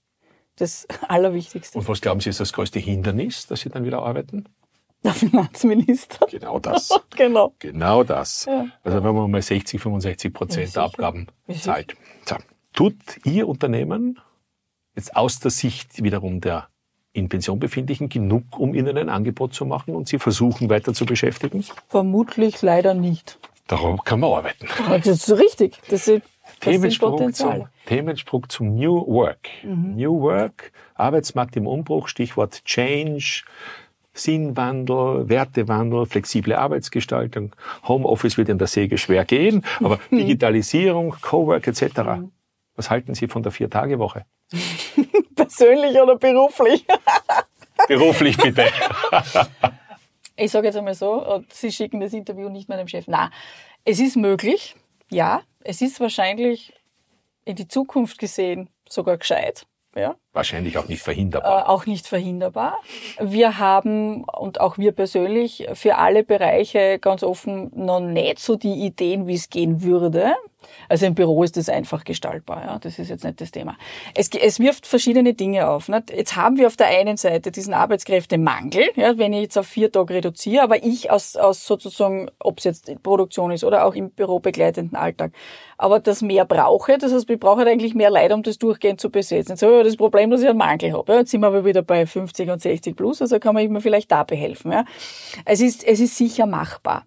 das 0.56 0.88
Allerwichtigste. 1.08 1.78
Und 1.78 1.88
was 1.88 2.02
glauben 2.02 2.20
Sie, 2.20 2.30
ist 2.30 2.40
das 2.40 2.54
größte 2.54 2.80
Hindernis, 2.80 3.48
dass 3.48 3.62
Sie 3.62 3.70
dann 3.70 3.86
wieder 3.86 4.04
arbeiten? 4.04 4.46
Der 5.04 5.14
Finanzminister. 5.14 6.26
Genau 6.28 6.60
das. 6.60 6.90
genau. 7.16 7.54
Genau 7.60 8.04
das. 8.04 8.46
Ja. 8.46 8.68
Also 8.84 9.04
wenn 9.04 9.16
man 9.16 9.30
mal 9.30 9.42
60, 9.42 9.82
65 9.82 10.34
Prozent 10.34 10.76
der 10.76 10.84
Abgaben 10.84 11.28
zahlt. 11.60 11.96
So. 12.26 12.38
Tut 12.72 12.96
Ihr 13.26 13.48
Unternehmen 13.48 14.20
jetzt 14.96 15.16
aus 15.16 15.40
der 15.40 15.52
Sicht 15.52 16.02
wiederum 16.04 16.40
der 16.40 16.70
in 17.14 17.30
Pension 17.30 17.60
befindlichen 17.60 18.10
genug, 18.10 18.58
um 18.58 18.74
ihnen 18.74 18.98
ein 18.98 19.10
Angebot 19.10 19.54
zu 19.54 19.66
machen 19.66 19.96
und 19.96 20.08
sie 20.08 20.18
versuchen 20.18 20.70
weiter 20.70 20.94
zu 20.94 21.06
beschäftigen? 21.06 21.64
Vermutlich 21.88 22.62
leider 22.64 22.96
nicht. 22.96 23.38
Darum 23.68 24.04
kann 24.04 24.20
man 24.20 24.32
arbeiten. 24.32 24.68
Das 24.90 25.06
ist 25.06 25.32
richtig. 25.32 25.78
Das 25.90 26.08
ist 26.08 26.24
Themensprung, 26.60 27.34
zum, 27.34 27.68
Themensprung 27.86 28.50
zum 28.50 28.76
New 28.76 29.06
Work. 29.08 29.50
Mhm. 29.64 29.96
New 29.96 30.22
Work, 30.22 30.72
Arbeitsmarkt 30.96 31.56
im 31.56 31.68
Umbruch, 31.68 32.08
Stichwort 32.08 32.64
Change, 32.66 33.44
Sinnwandel, 34.14 35.28
Wertewandel, 35.28 36.06
flexible 36.06 36.54
Arbeitsgestaltung. 36.54 37.56
Homeoffice 37.88 38.38
wird 38.38 38.50
in 38.50 38.58
der 38.58 38.68
Säge 38.68 38.98
schwer 38.98 39.26
gehen, 39.26 39.64
aber 39.80 40.00
Digitalisierung, 40.12 41.16
Cowork 41.22 41.68
etc. 41.68 41.98
Mhm. 41.98 42.32
Was 42.76 42.90
halten 42.90 43.14
Sie 43.14 43.28
von 43.28 43.44
der 43.44 43.52
Vier-Tage-Woche? 43.52 44.26
persönlich 45.36 46.00
oder 46.00 46.16
beruflich? 46.16 46.86
Beruflich 47.88 48.38
bitte. 48.38 48.68
ich 50.38 50.52
sage 50.52 50.68
jetzt 50.68 50.78
einmal 50.78 50.94
so, 50.94 51.44
Sie 51.50 51.72
schicken 51.72 52.00
das 52.00 52.14
Interview 52.14 52.48
nicht 52.48 52.70
meinem 52.70 52.88
Chef. 52.88 53.06
Na, 53.08 53.30
es 53.84 54.00
ist 54.00 54.16
möglich, 54.16 54.76
ja. 55.14 55.42
Es 55.62 55.82
ist 55.82 56.00
wahrscheinlich 56.00 56.74
in 57.46 57.56
die 57.56 57.68
Zukunft 57.68 58.18
gesehen 58.18 58.70
sogar 58.88 59.18
gescheit. 59.18 59.66
Ja. 59.96 60.16
Wahrscheinlich 60.34 60.80
auch 60.80 60.88
nicht 60.88 61.04
verhinderbar. 61.04 61.66
Äh, 61.66 61.70
auch 61.70 61.86
nicht 61.86 62.08
verhinderbar. 62.08 62.80
Wir 63.20 63.60
haben, 63.60 64.24
und 64.24 64.60
auch 64.60 64.80
wir 64.80 64.92
persönlich, 64.92 65.68
für 65.74 65.98
alle 65.98 66.24
Bereiche 66.24 66.98
ganz 66.98 67.22
offen 67.22 67.72
noch 67.76 68.00
nicht 68.00 68.40
so 68.40 68.56
die 68.56 68.86
Ideen, 68.86 69.28
wie 69.28 69.36
es 69.36 69.52
gehen 69.52 69.84
würde. 69.84 70.34
Also 70.90 71.06
im 71.06 71.16
Büro 71.16 71.44
ist 71.44 71.58
das 71.58 71.70
einfach 71.70 72.04
gestaltbar, 72.04 72.64
ja. 72.66 72.80
Das 72.80 73.00
ist 73.00 73.10
jetzt 73.10 73.24
nicht 73.24 73.42
das 73.42 73.52
Thema. 73.52 73.78
Es, 74.16 74.30
es 74.30 74.60
wirft 74.60 74.88
verschiedene 74.88 75.34
Dinge 75.34 75.70
auf. 75.70 75.90
Nicht? 75.90 76.12
Jetzt 76.12 76.36
haben 76.36 76.58
wir 76.58 76.68
auf 76.68 76.78
der 76.78 76.88
einen 76.88 77.18
Seite 77.18 77.52
diesen 77.52 77.74
Arbeitskräftemangel, 77.74 78.90
ja, 78.96 79.18
wenn 79.18 79.34
ich 79.34 79.42
jetzt 79.42 79.58
auf 79.58 79.68
vier 79.68 79.92
Tage 79.92 80.14
reduziere, 80.16 80.64
aber 80.64 80.84
ich 80.84 81.12
aus, 81.12 81.36
aus 81.36 81.66
sozusagen, 81.66 82.30
ob 82.40 82.60
es 82.60 82.64
jetzt 82.64 83.04
Produktion 83.04 83.52
ist 83.52 83.64
oder 83.64 83.86
auch 83.86 83.96
im 83.96 84.10
Büro 84.10 84.40
begleitenden 84.40 84.96
Alltag, 84.96 85.32
aber 85.78 86.00
das 86.00 86.22
mehr 86.22 86.46
brauche, 86.46 86.98
das 86.98 87.14
heißt, 87.14 87.30
ich 87.30 87.40
brauche 87.40 87.60
halt 87.60 87.68
eigentlich 87.68 87.96
mehr 87.96 88.10
Leid, 88.10 88.32
um 88.32 88.44
das 88.44 88.58
durchgehend 88.58 89.02
zu 89.02 89.10
besetzen. 89.10 89.52
Jetzt 89.52 89.64
habe 89.64 89.80
ich 89.80 89.88
das 89.88 89.98
Problem, 89.98 90.23
dass 90.32 90.42
ich 90.42 90.50
einen 90.50 90.58
Mangel 90.58 90.94
habe. 90.94 91.12
Ja. 91.12 91.20
Jetzt 91.20 91.32
sind 91.32 91.42
wir 91.42 91.48
aber 91.48 91.66
wieder 91.66 91.82
bei 91.82 92.06
50 92.06 92.50
und 92.50 92.62
60 92.62 92.96
plus, 92.96 93.22
also 93.22 93.40
kann 93.40 93.54
man 93.54 93.68
mir 93.72 93.82
vielleicht 93.82 94.12
da 94.12 94.24
behelfen. 94.24 94.72
Ja. 94.72 94.86
Es 95.46 95.62
ist, 95.62 95.84
es 95.84 96.00
ist 96.00 96.18
sicher 96.18 96.46
machbar. 96.46 97.06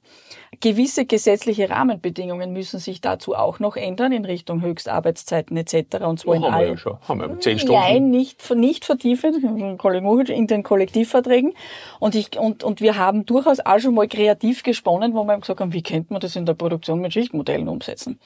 Gewisse 0.60 1.04
gesetzliche 1.04 1.68
Rahmenbedingungen 1.68 2.52
müssen 2.52 2.78
sich 2.78 3.00
dazu 3.00 3.34
auch 3.34 3.58
noch 3.58 3.76
ändern 3.76 4.12
in 4.12 4.24
Richtung 4.24 4.62
Höchstarbeitszeiten 4.62 5.56
etc. 5.56 6.04
Und 6.04 6.20
zwar 6.20 6.32
oh, 6.32 6.36
in 6.36 6.44
haben 6.44 6.54
allen. 6.54 6.64
Wir 6.64 6.70
ja 6.70 6.76
schon. 6.78 6.98
Haben 7.06 7.20
wir 7.20 7.40
zehn 7.40 7.58
Stunden. 7.58 7.80
Nein, 7.80 8.10
nicht, 8.10 8.54
nicht 8.54 8.84
vertiefend, 8.84 9.42
in 10.30 10.46
den 10.46 10.62
Kollektivverträgen. 10.62 11.52
Und, 12.00 12.14
ich, 12.14 12.38
und, 12.38 12.64
und 12.64 12.80
wir 12.80 12.96
haben 12.96 13.26
durchaus 13.26 13.60
auch 13.60 13.78
schon 13.78 13.94
mal 13.94 14.08
kreativ 14.08 14.62
gesponnen, 14.62 15.14
wo 15.14 15.24
wir 15.24 15.36
gesagt 15.38 15.60
haben, 15.60 15.72
wie 15.72 15.82
könnte 15.82 16.12
man 16.12 16.20
das 16.20 16.36
in 16.36 16.46
der 16.46 16.54
Produktion 16.54 17.00
mit 17.00 17.12
Schichtmodellen 17.12 17.68
umsetzen. 17.68 18.18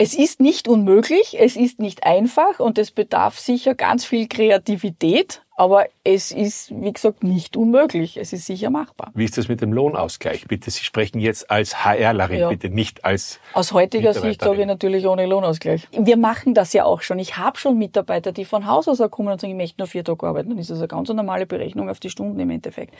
Es 0.00 0.14
ist 0.14 0.40
nicht 0.40 0.68
unmöglich, 0.68 1.36
es 1.40 1.56
ist 1.56 1.80
nicht 1.80 2.04
einfach 2.04 2.60
und 2.60 2.78
es 2.78 2.92
bedarf 2.92 3.40
sicher 3.40 3.74
ganz 3.74 4.04
viel 4.04 4.28
Kreativität, 4.28 5.42
aber 5.58 5.86
es 6.04 6.30
ist, 6.30 6.70
wie 6.70 6.92
gesagt, 6.92 7.24
nicht 7.24 7.56
unmöglich. 7.56 8.16
Es 8.16 8.32
ist 8.32 8.46
sicher 8.46 8.70
machbar. 8.70 9.10
Wie 9.14 9.24
ist 9.24 9.36
das 9.36 9.48
mit 9.48 9.60
dem 9.60 9.72
Lohnausgleich? 9.72 10.46
Bitte, 10.46 10.70
Sie 10.70 10.84
sprechen 10.84 11.18
jetzt 11.18 11.50
als 11.50 11.84
HRlerin, 11.84 12.38
ja. 12.38 12.48
bitte 12.48 12.70
nicht 12.70 13.04
als. 13.04 13.40
Aus 13.54 13.72
heutiger 13.72 14.14
Sicht 14.14 14.40
sage 14.40 14.60
ich 14.60 14.66
natürlich 14.68 15.04
ohne 15.08 15.26
Lohnausgleich. 15.26 15.88
Wir 15.90 16.16
machen 16.16 16.54
das 16.54 16.72
ja 16.74 16.84
auch 16.84 17.02
schon. 17.02 17.18
Ich 17.18 17.38
habe 17.38 17.58
schon 17.58 17.76
Mitarbeiter, 17.76 18.30
die 18.30 18.44
von 18.44 18.68
Haus 18.68 18.86
aus 18.86 18.98
kommen 19.10 19.30
und 19.30 19.40
sagen, 19.40 19.50
ich 19.50 19.56
möchte 19.56 19.80
nur 19.80 19.88
vier 19.88 20.04
Tage 20.04 20.24
arbeiten. 20.28 20.50
Dann 20.50 20.58
ist 20.58 20.70
das 20.70 20.78
eine 20.78 20.86
ganz 20.86 21.08
normale 21.08 21.44
Berechnung 21.44 21.90
auf 21.90 21.98
die 21.98 22.10
Stunden 22.10 22.38
im 22.38 22.50
Endeffekt. 22.50 22.94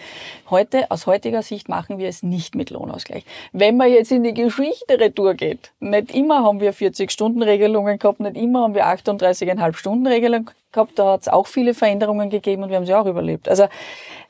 Heute, 0.50 0.90
aus 0.90 1.06
heutiger 1.06 1.42
Sicht 1.42 1.68
machen 1.68 1.98
wir 1.98 2.08
es 2.08 2.24
nicht 2.24 2.56
mit 2.56 2.70
Lohnausgleich. 2.70 3.24
Wenn 3.52 3.76
man 3.76 3.88
jetzt 3.88 4.10
in 4.10 4.24
die 4.24 4.34
Geschichte 4.34 4.98
retour 4.98 5.34
geht, 5.34 5.70
nicht 5.78 6.12
immer 6.12 6.42
haben 6.42 6.60
wir 6.60 6.74
40-Stunden-Regelungen 6.74 8.00
gehabt, 8.00 8.18
nicht 8.18 8.36
immer 8.36 8.62
haben 8.62 8.74
wir 8.74 8.86
38,5 8.86 9.76
Stunden-Regelungen 9.76 10.50
gehabt. 10.72 10.98
Da 10.98 11.12
hat 11.12 11.22
es 11.22 11.28
auch 11.28 11.46
viele 11.46 11.74
Veränderungen 11.74 12.30
gegeben 12.30 12.62
und 12.62 12.70
wir 12.70 12.76
haben 12.76 12.86
sie 12.86 12.94
auch 12.94 13.06
überlebt. 13.06 13.48
Also 13.48 13.68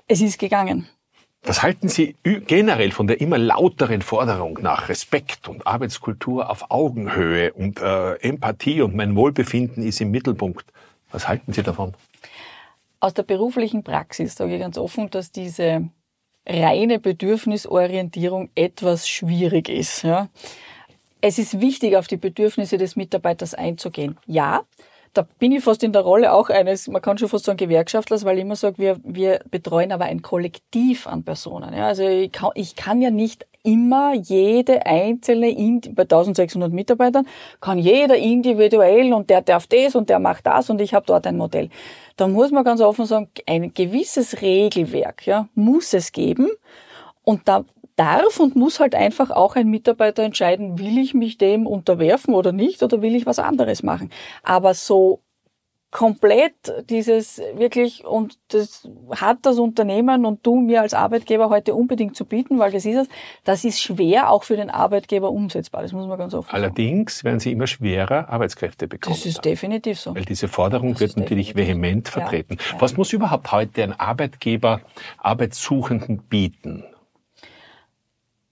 es 0.07 0.21
ist 0.21 0.39
gegangen. 0.39 0.89
Was 1.43 1.63
halten 1.63 1.89
Sie 1.89 2.17
generell 2.25 2.91
von 2.91 3.07
der 3.07 3.21
immer 3.21 3.39
lauteren 3.39 4.03
Forderung 4.03 4.59
nach 4.61 4.89
Respekt 4.89 5.49
und 5.49 5.67
Arbeitskultur 5.67 6.51
auf 6.51 6.71
Augenhöhe 6.71 7.53
und 7.53 7.81
äh, 7.81 8.15
Empathie 8.17 8.83
und 8.83 8.97
mein 8.97 9.15
Wohlbefinden 9.15 9.87
ist 9.87 10.01
im 10.01 10.11
Mittelpunkt? 10.11 10.67
Was 11.13 11.29
halten 11.29 11.53
Sie 11.53 11.63
davon? 11.63 11.95
Aus 13.01 13.15
der 13.15 13.23
beruflichen 13.23 13.85
Praxis 13.85 14.35
sage 14.35 14.55
ich 14.55 14.61
ganz 14.61 14.77
offen, 14.77 15.09
dass 15.11 15.31
diese 15.31 15.89
reine 16.47 16.99
Bedürfnisorientierung 16.99 18.51
etwas 18.55 19.09
schwierig 19.09 19.69
ist. 19.69 20.03
Ja. 20.03 20.29
Es 21.21 21.39
ist 21.39 21.61
wichtig, 21.61 21.97
auf 21.97 22.09
die 22.09 22.17
Bedürfnisse 22.17 22.79
des 22.79 22.97
Mitarbeiters 22.97 23.55
einzugehen. 23.55 24.19
Ja, 24.27 24.65
da 25.15 25.27
bin 25.39 25.53
ich 25.53 25.65
fast 25.65 25.83
in 25.83 25.93
der 25.93 26.03
Rolle 26.03 26.33
auch 26.33 26.51
eines, 26.51 26.89
man 26.89 27.03
kann 27.03 27.19
schon 27.19 27.29
fast 27.29 27.45
sagen 27.45 27.57
Gewerkschaftlers, 27.57 28.25
weil 28.25 28.39
ich 28.39 28.43
immer 28.43 28.57
sage, 28.57 28.79
wir, 28.79 28.97
wir 29.05 29.41
betreuen 29.51 29.93
aber 29.93 30.05
ein 30.05 30.23
Kollektiv 30.23 31.07
an 31.07 31.25
Personen. 31.25 31.75
Ja, 31.75 31.87
also 31.87 32.07
ich 32.07 32.33
kann, 32.33 32.51
ich 32.55 32.77
kann 32.77 33.01
ja 33.01 33.11
nicht 33.11 33.47
immer 33.63 34.15
jede 34.15 34.87
einzelne, 34.87 35.53
bei 35.91 36.03
1600 36.03 36.73
Mitarbeitern, 36.73 37.27
kann 37.61 37.79
jeder 37.79 38.17
individuell 38.17 39.13
und 39.13 39.31
der 39.31 39.43
darf 39.43 39.67
das 39.67 39.95
und 39.95 40.09
der 40.09 40.19
macht 40.19 40.47
das 40.47 40.71
und 40.71 40.81
ich 40.81 40.95
habe 40.95 41.07
dort 41.07 41.27
ein 41.27 41.37
Modell. 41.37 41.69
Da 42.17 42.29
muss 42.29 42.51
man 42.51 42.65
ganz 42.65 42.81
offen 42.81 43.07
sagen, 43.07 43.29
ein 43.47 43.75
gewisses 43.75 44.41
Regelwerk 44.43 45.27
ja, 45.27 45.49
muss 45.55 45.93
es 45.95 46.13
geben. 46.13 46.49
Und 47.25 47.47
da 47.47 47.65
darf 47.99 48.41
und 48.41 48.57
muss 48.57 48.81
halt 48.81 48.95
einfach 48.95 49.31
auch 49.31 49.57
ein 49.57 49.69
Mitarbeiter 49.69 50.23
entscheiden, 50.23 50.79
will 50.79 50.99
ich 50.99 51.15
mich 51.15 51.39
dem 51.39 51.67
unterwerfen 51.67 52.35
oder 52.35 52.53
nicht 52.53 52.83
oder 52.83 53.03
will 53.03 53.15
ich 53.15 53.27
was 53.27 53.39
anderes 53.39 53.83
machen. 53.83 54.11
Aber 54.43 54.75
so 54.75 55.21
komplett 55.91 56.53
dieses 56.91 57.41
wirklich 57.55 58.05
und 58.05 58.39
das 58.49 58.87
hat 59.13 59.39
das 59.43 59.59
Unternehmen 59.59 60.27
und 60.27 60.45
du 60.45 60.57
mir 60.57 60.83
als 60.83 60.93
Arbeitgeber 60.93 61.49
heute 61.49 61.75
unbedingt 61.75 62.15
zu 62.15 62.27
bieten, 62.27 62.59
weil 62.59 62.71
das 62.73 62.85
ist 62.85 62.97
es, 62.97 63.09
das 63.45 63.65
ist 63.65 63.81
schwer 63.81 64.31
auch 64.31 64.43
für 64.43 64.57
den 64.57 64.69
Arbeitgeber 64.69 65.31
umsetzbar. 65.31 65.81
Das 65.81 65.93
muss 65.93 66.07
man 66.07 66.19
ganz 66.19 66.35
offen 66.35 66.51
Allerdings 66.51 67.19
sagen. 67.19 67.25
werden 67.25 67.41
sie 67.41 67.53
immer 67.53 67.67
schwerer 67.67 68.29
Arbeitskräfte 68.29 68.87
bekommen. 68.87 69.17
Das 69.17 69.25
ist 69.25 69.43
definitiv 69.43 69.99
so. 69.99 70.15
Weil 70.15 70.27
diese 70.27 70.47
Forderung 70.47 70.93
das 70.93 71.01
wird 71.01 71.17
natürlich 71.17 71.57
vehement 71.57 72.09
vertreten. 72.09 72.59
Ja, 72.59 72.75
ja. 72.75 72.81
Was 72.83 72.99
muss 72.99 73.15
überhaupt 73.15 73.51
heute 73.51 73.83
ein 73.83 73.99
Arbeitgeber 73.99 74.83
Arbeitssuchenden 75.17 76.19
bieten? 76.19 76.85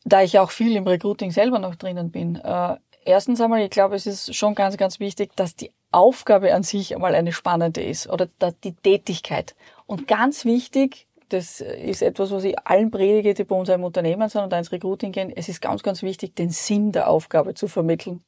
Da 0.06 0.22
ich 0.22 0.38
auch 0.38 0.50
viel 0.50 0.74
im 0.76 0.86
Recruiting 0.86 1.32
selber 1.32 1.58
noch 1.58 1.74
drinnen 1.74 2.10
bin. 2.10 2.36
Äh, 2.36 2.76
erstens 3.04 3.40
einmal, 3.40 3.60
ich 3.60 3.70
glaube, 3.70 3.96
es 3.96 4.06
ist 4.06 4.34
schon 4.34 4.54
ganz, 4.54 4.76
ganz 4.76 5.00
wichtig, 5.00 5.34
dass 5.36 5.56
die 5.56 5.72
Aufgabe 5.90 6.54
an 6.54 6.62
sich 6.62 6.94
einmal 6.94 7.14
eine 7.14 7.32
spannende 7.32 7.82
ist 7.82 8.08
oder 8.08 8.28
die 8.64 8.74
Tätigkeit. 8.74 9.56
Und 9.86 10.06
ganz 10.06 10.44
wichtig, 10.44 11.08
das 11.28 11.60
ist 11.60 12.02
etwas, 12.02 12.30
was 12.30 12.44
ich 12.44 12.56
allen 12.60 12.92
predige, 12.92 13.34
die 13.34 13.42
bei 13.42 13.56
uns 13.56 13.68
im 13.68 13.82
Unternehmen 13.82 14.28
sind 14.28 14.42
und 14.42 14.52
da 14.52 14.58
ins 14.58 14.70
Recruiting 14.70 15.10
gehen, 15.10 15.32
es 15.34 15.48
ist 15.48 15.60
ganz, 15.60 15.82
ganz 15.82 16.02
wichtig, 16.02 16.36
den 16.36 16.50
Sinn 16.50 16.92
der 16.92 17.08
Aufgabe 17.08 17.54
zu 17.54 17.66
vermitteln. 17.66 18.22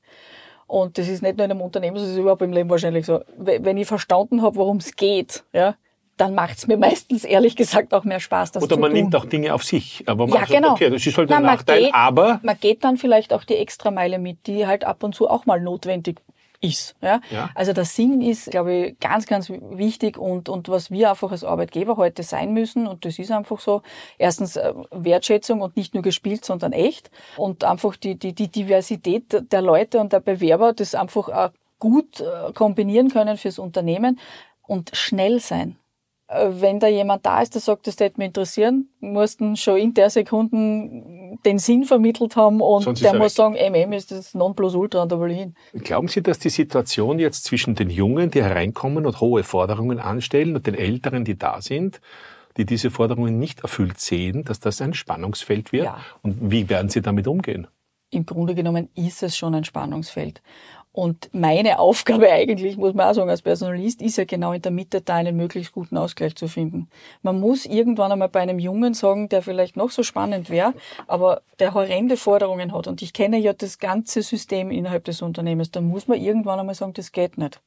Und 0.67 0.99
das 0.99 1.09
ist 1.09 1.23
nicht 1.23 1.37
nur 1.37 1.45
in 1.45 1.53
einem 1.53 1.61
Unternehmen, 1.61 1.97
das 1.97 2.09
ist 2.09 2.17
überhaupt 2.17 2.43
im 2.43 2.53
Leben 2.53 2.69
wahrscheinlich 2.69 3.07
so. 3.07 3.21
Wenn 3.37 3.77
ich 3.77 3.87
verstanden 3.87 4.43
habe, 4.43 4.57
worum 4.57 4.79
es 4.79 4.97
geht, 4.97 5.45
ja, 5.53 5.77
dann 6.21 6.35
macht 6.35 6.59
es 6.59 6.67
mir 6.67 6.77
meistens 6.77 7.25
ehrlich 7.25 7.57
gesagt 7.57 7.95
auch 7.95 8.05
mehr 8.05 8.21
Spaß, 8.21 8.53
das 8.53 8.63
Oder 8.63 8.77
man 8.77 8.93
nimmt 8.93 9.15
auch 9.17 9.25
Dinge 9.25 9.55
auf 9.55 9.65
sich. 9.65 10.05
Aber 10.07 10.27
man 10.27 10.35
ja, 10.35 10.41
sagt, 10.41 10.53
genau. 10.53 10.73
okay, 10.73 10.91
das 10.91 11.07
ist 11.07 11.17
halt 11.17 11.31
ein 11.31 11.43
Na, 11.43 11.55
Nachteil, 11.55 11.85
geht, 11.85 11.95
aber... 11.95 12.41
Man 12.43 12.59
geht 12.61 12.85
dann 12.85 12.97
vielleicht 12.97 13.33
auch 13.33 13.45
die 13.45 13.57
Extrameile 13.57 14.19
mit, 14.19 14.47
die 14.47 14.67
halt 14.67 14.85
ab 14.85 15.03
und 15.03 15.15
zu 15.15 15.29
auch 15.29 15.47
mal 15.47 15.61
notwendig 15.61 16.21
ist. 16.61 16.97
Ja? 17.01 17.21
ja? 17.31 17.51
Also 17.55 17.73
der 17.73 17.85
Sinn 17.85 18.21
ist, 18.21 18.51
glaube 18.51 18.75
ich, 18.75 19.01
ganz, 19.01 19.27
ganz 19.27 19.51
wichtig 19.51 20.19
und, 20.19 20.49
und 20.49 20.69
was 20.69 20.91
wir 20.91 21.11
einfach 21.11 21.31
als 21.31 21.45
Arbeitgeber 21.45 21.97
heute 21.97 22.23
sein 22.23 22.53
müssen, 22.53 22.87
und 22.87 23.05
das 23.05 23.19
ist 23.19 23.31
einfach 23.31 23.61
so, 23.61 23.83
erstens 24.19 24.57
äh, 24.57 24.73
Wertschätzung 24.91 25.61
und 25.61 25.77
nicht 25.77 25.95
nur 25.95 26.03
gespielt, 26.03 26.45
sondern 26.45 26.73
echt 26.73 27.11
und 27.37 27.65
einfach 27.65 27.97
die, 27.97 28.17
die, 28.17 28.35
die 28.35 28.49
Diversität 28.49 29.53
der 29.53 29.63
Leute 29.63 30.01
und 30.01 30.13
der 30.13 30.21
Bewerber, 30.21 30.73
das 30.73 30.95
einfach 30.95 31.29
auch 31.29 31.51
gut 31.79 32.21
äh, 32.21 32.53
kombinieren 32.53 33.11
können 33.11 33.37
fürs 33.37 33.59
Unternehmen 33.59 34.19
und 34.63 34.91
schnell 34.95 35.41
sein. 35.41 35.77
Äh, 36.29 36.49
wenn 36.51 36.79
da 36.79 36.87
jemand 36.87 37.25
da 37.25 37.41
ist, 37.41 37.55
der 37.55 37.63
sagt, 37.63 37.87
das 37.87 37.99
würde 37.99 38.15
mich 38.19 38.27
interessieren, 38.29 38.89
mussten 39.01 39.57
schon 39.57 39.79
in 39.79 39.95
der 39.95 40.11
Sekunde 40.11 41.39
den 41.45 41.59
Sinn 41.59 41.85
vermittelt 41.85 42.37
haben 42.37 42.61
und 42.61 42.83
Sonst 42.83 43.03
der 43.03 43.15
muss 43.15 43.35
sagen, 43.35 43.55
MM 43.55 43.93
ist 43.93 44.11
das 44.11 44.35
Nonplusultra 44.35 45.03
und 45.03 45.13
da 45.13 45.19
will 45.21 45.31
ich 45.31 45.39
hin. 45.39 45.55
Glauben 45.73 46.09
Sie, 46.09 46.23
dass 46.23 46.39
die 46.39 46.51
Situation 46.51 47.19
jetzt 47.19 47.45
zwischen 47.45 47.75
den 47.75 47.89
Jungen, 47.89 48.31
die 48.31 48.43
hereinkommen 48.43 49.07
und 49.07 49.21
hohe 49.21 49.43
Forderungen 49.43 49.99
anstellen 49.99 50.55
und 50.55 50.67
den 50.67 50.75
Älteren, 50.75 51.25
die 51.25 51.39
da 51.39 51.63
sind, 51.63 52.01
die 52.59 52.67
diese 52.67 52.91
Forderungen 52.91 53.39
nicht 53.39 53.61
erfüllt 53.61 53.99
sehen, 53.99 54.45
dass 54.45 54.61
das 54.61 54.83
ein 54.83 54.93
Spannungsfeld 54.93 55.73
wird? 55.73 55.87
Ja. 55.87 55.99
Und 56.23 56.51
wie 56.51 56.69
werden 56.69 56.91
Sie 56.91 57.01
damit 57.01 57.27
umgehen? 57.27 57.69
Im 58.11 58.25
Grunde 58.25 58.55
genommen 58.55 58.89
ist 58.95 59.23
es 59.23 59.37
schon 59.37 59.55
ein 59.55 59.65
Spannungsfeld. 59.65 60.41
Und 60.99 61.31
meine 61.33 61.79
Aufgabe 61.79 62.29
eigentlich, 62.33 62.77
muss 62.77 62.93
man 62.93 63.07
auch 63.07 63.15
sagen, 63.15 63.31
als 63.31 63.43
Personalist, 63.43 64.03
ist 64.03 64.17
ja 64.17 64.25
genau 64.25 64.53
in 64.53 64.63
der 64.63 64.73
Mitte 64.73 65.01
da 65.01 65.15
einen 65.15 65.37
möglichst 65.37 65.71
guten 65.71 65.97
Ausgleich 65.97 66.35
zu 66.35 66.49
finden. 66.49 66.89
Man 67.23 67.39
muss 67.39 67.67
irgendwann 67.67 68.11
einmal 68.11 68.29
bei 68.29 68.41
einem 68.41 68.59
Jungen 68.59 68.95
sagen, 68.95 69.29
der 69.29 69.43
vielleicht 69.43 69.77
noch 69.77 69.93
so 69.93 70.03
spannend 70.03 70.51
wäre, 70.51 70.75
aber 71.07 71.43
der 71.61 71.73
horrende 71.73 72.17
Forderungen 72.17 72.73
hat. 72.73 72.89
Und 72.89 73.01
ich 73.01 73.13
kenne 73.13 73.39
ja 73.39 73.53
das 73.53 73.79
ganze 73.79 74.23
System 74.23 74.73
innerhalb 74.73 75.05
des 75.05 75.23
Unternehmens. 75.23 75.71
Da 75.71 75.81
muss 75.81 76.09
man 76.09 76.21
irgendwann 76.21 76.59
einmal 76.59 76.75
sagen, 76.75 76.95
das 76.95 77.13
geht 77.13 77.39
nicht. 77.39 77.61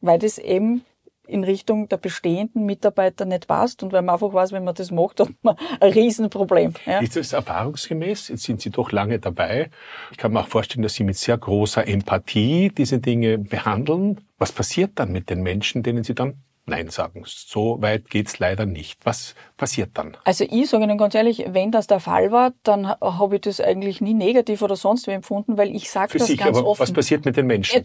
Weil 0.00 0.18
das 0.18 0.38
eben 0.38 0.84
in 1.28 1.44
Richtung 1.44 1.88
der 1.88 1.98
bestehenden 1.98 2.64
Mitarbeiter 2.64 3.24
nicht 3.24 3.46
passt 3.46 3.82
und 3.82 3.92
weil 3.92 4.02
man 4.02 4.14
einfach 4.14 4.32
weiß, 4.32 4.52
wenn 4.52 4.64
man 4.64 4.74
das 4.74 4.90
macht, 4.90 5.20
hat 5.20 5.28
man 5.42 5.56
ein 5.80 5.92
Riesenproblem. 5.92 6.74
Ja. 6.86 7.00
Ist 7.00 7.16
das 7.16 7.32
erfahrungsgemäß? 7.32 8.28
Jetzt 8.28 8.44
sind 8.44 8.60
Sie 8.60 8.70
doch 8.70 8.92
lange 8.92 9.18
dabei. 9.18 9.70
Ich 10.10 10.18
kann 10.18 10.32
mir 10.32 10.40
auch 10.40 10.48
vorstellen, 10.48 10.82
dass 10.82 10.94
Sie 10.94 11.04
mit 11.04 11.16
sehr 11.16 11.36
großer 11.36 11.86
Empathie 11.86 12.70
diese 12.70 12.98
Dinge 12.98 13.38
behandeln. 13.38 14.20
Was 14.38 14.52
passiert 14.52 14.92
dann 14.96 15.12
mit 15.12 15.30
den 15.30 15.42
Menschen, 15.42 15.82
denen 15.82 16.04
Sie 16.04 16.14
dann 16.14 16.42
Nein 16.68 16.88
sagen. 16.88 17.22
So 17.26 17.80
weit 17.80 18.10
geht's 18.10 18.38
leider 18.38 18.66
nicht. 18.66 19.04
Was 19.04 19.34
passiert 19.56 19.90
dann? 19.94 20.16
Also 20.24 20.44
ich 20.48 20.68
sage 20.68 20.84
Ihnen 20.84 20.98
ganz 20.98 21.14
ehrlich, 21.14 21.44
wenn 21.48 21.70
das 21.70 21.86
der 21.86 22.00
Fall 22.00 22.30
war, 22.30 22.52
dann 22.62 22.88
habe 22.88 23.36
ich 23.36 23.40
das 23.40 23.60
eigentlich 23.60 24.00
nie 24.00 24.14
negativ 24.14 24.62
oder 24.62 24.76
sonst 24.76 25.06
wie 25.06 25.12
empfunden, 25.12 25.56
weil 25.56 25.74
ich 25.74 25.90
sage 25.90 26.18
das 26.18 26.26
sich, 26.26 26.38
ganz 26.38 26.58
aber 26.58 26.68
offen. 26.68 26.82
Was 26.82 26.92
passiert 26.92 27.24
mit 27.24 27.36
den 27.36 27.46
Menschen? 27.46 27.74
Ja, 27.74 27.82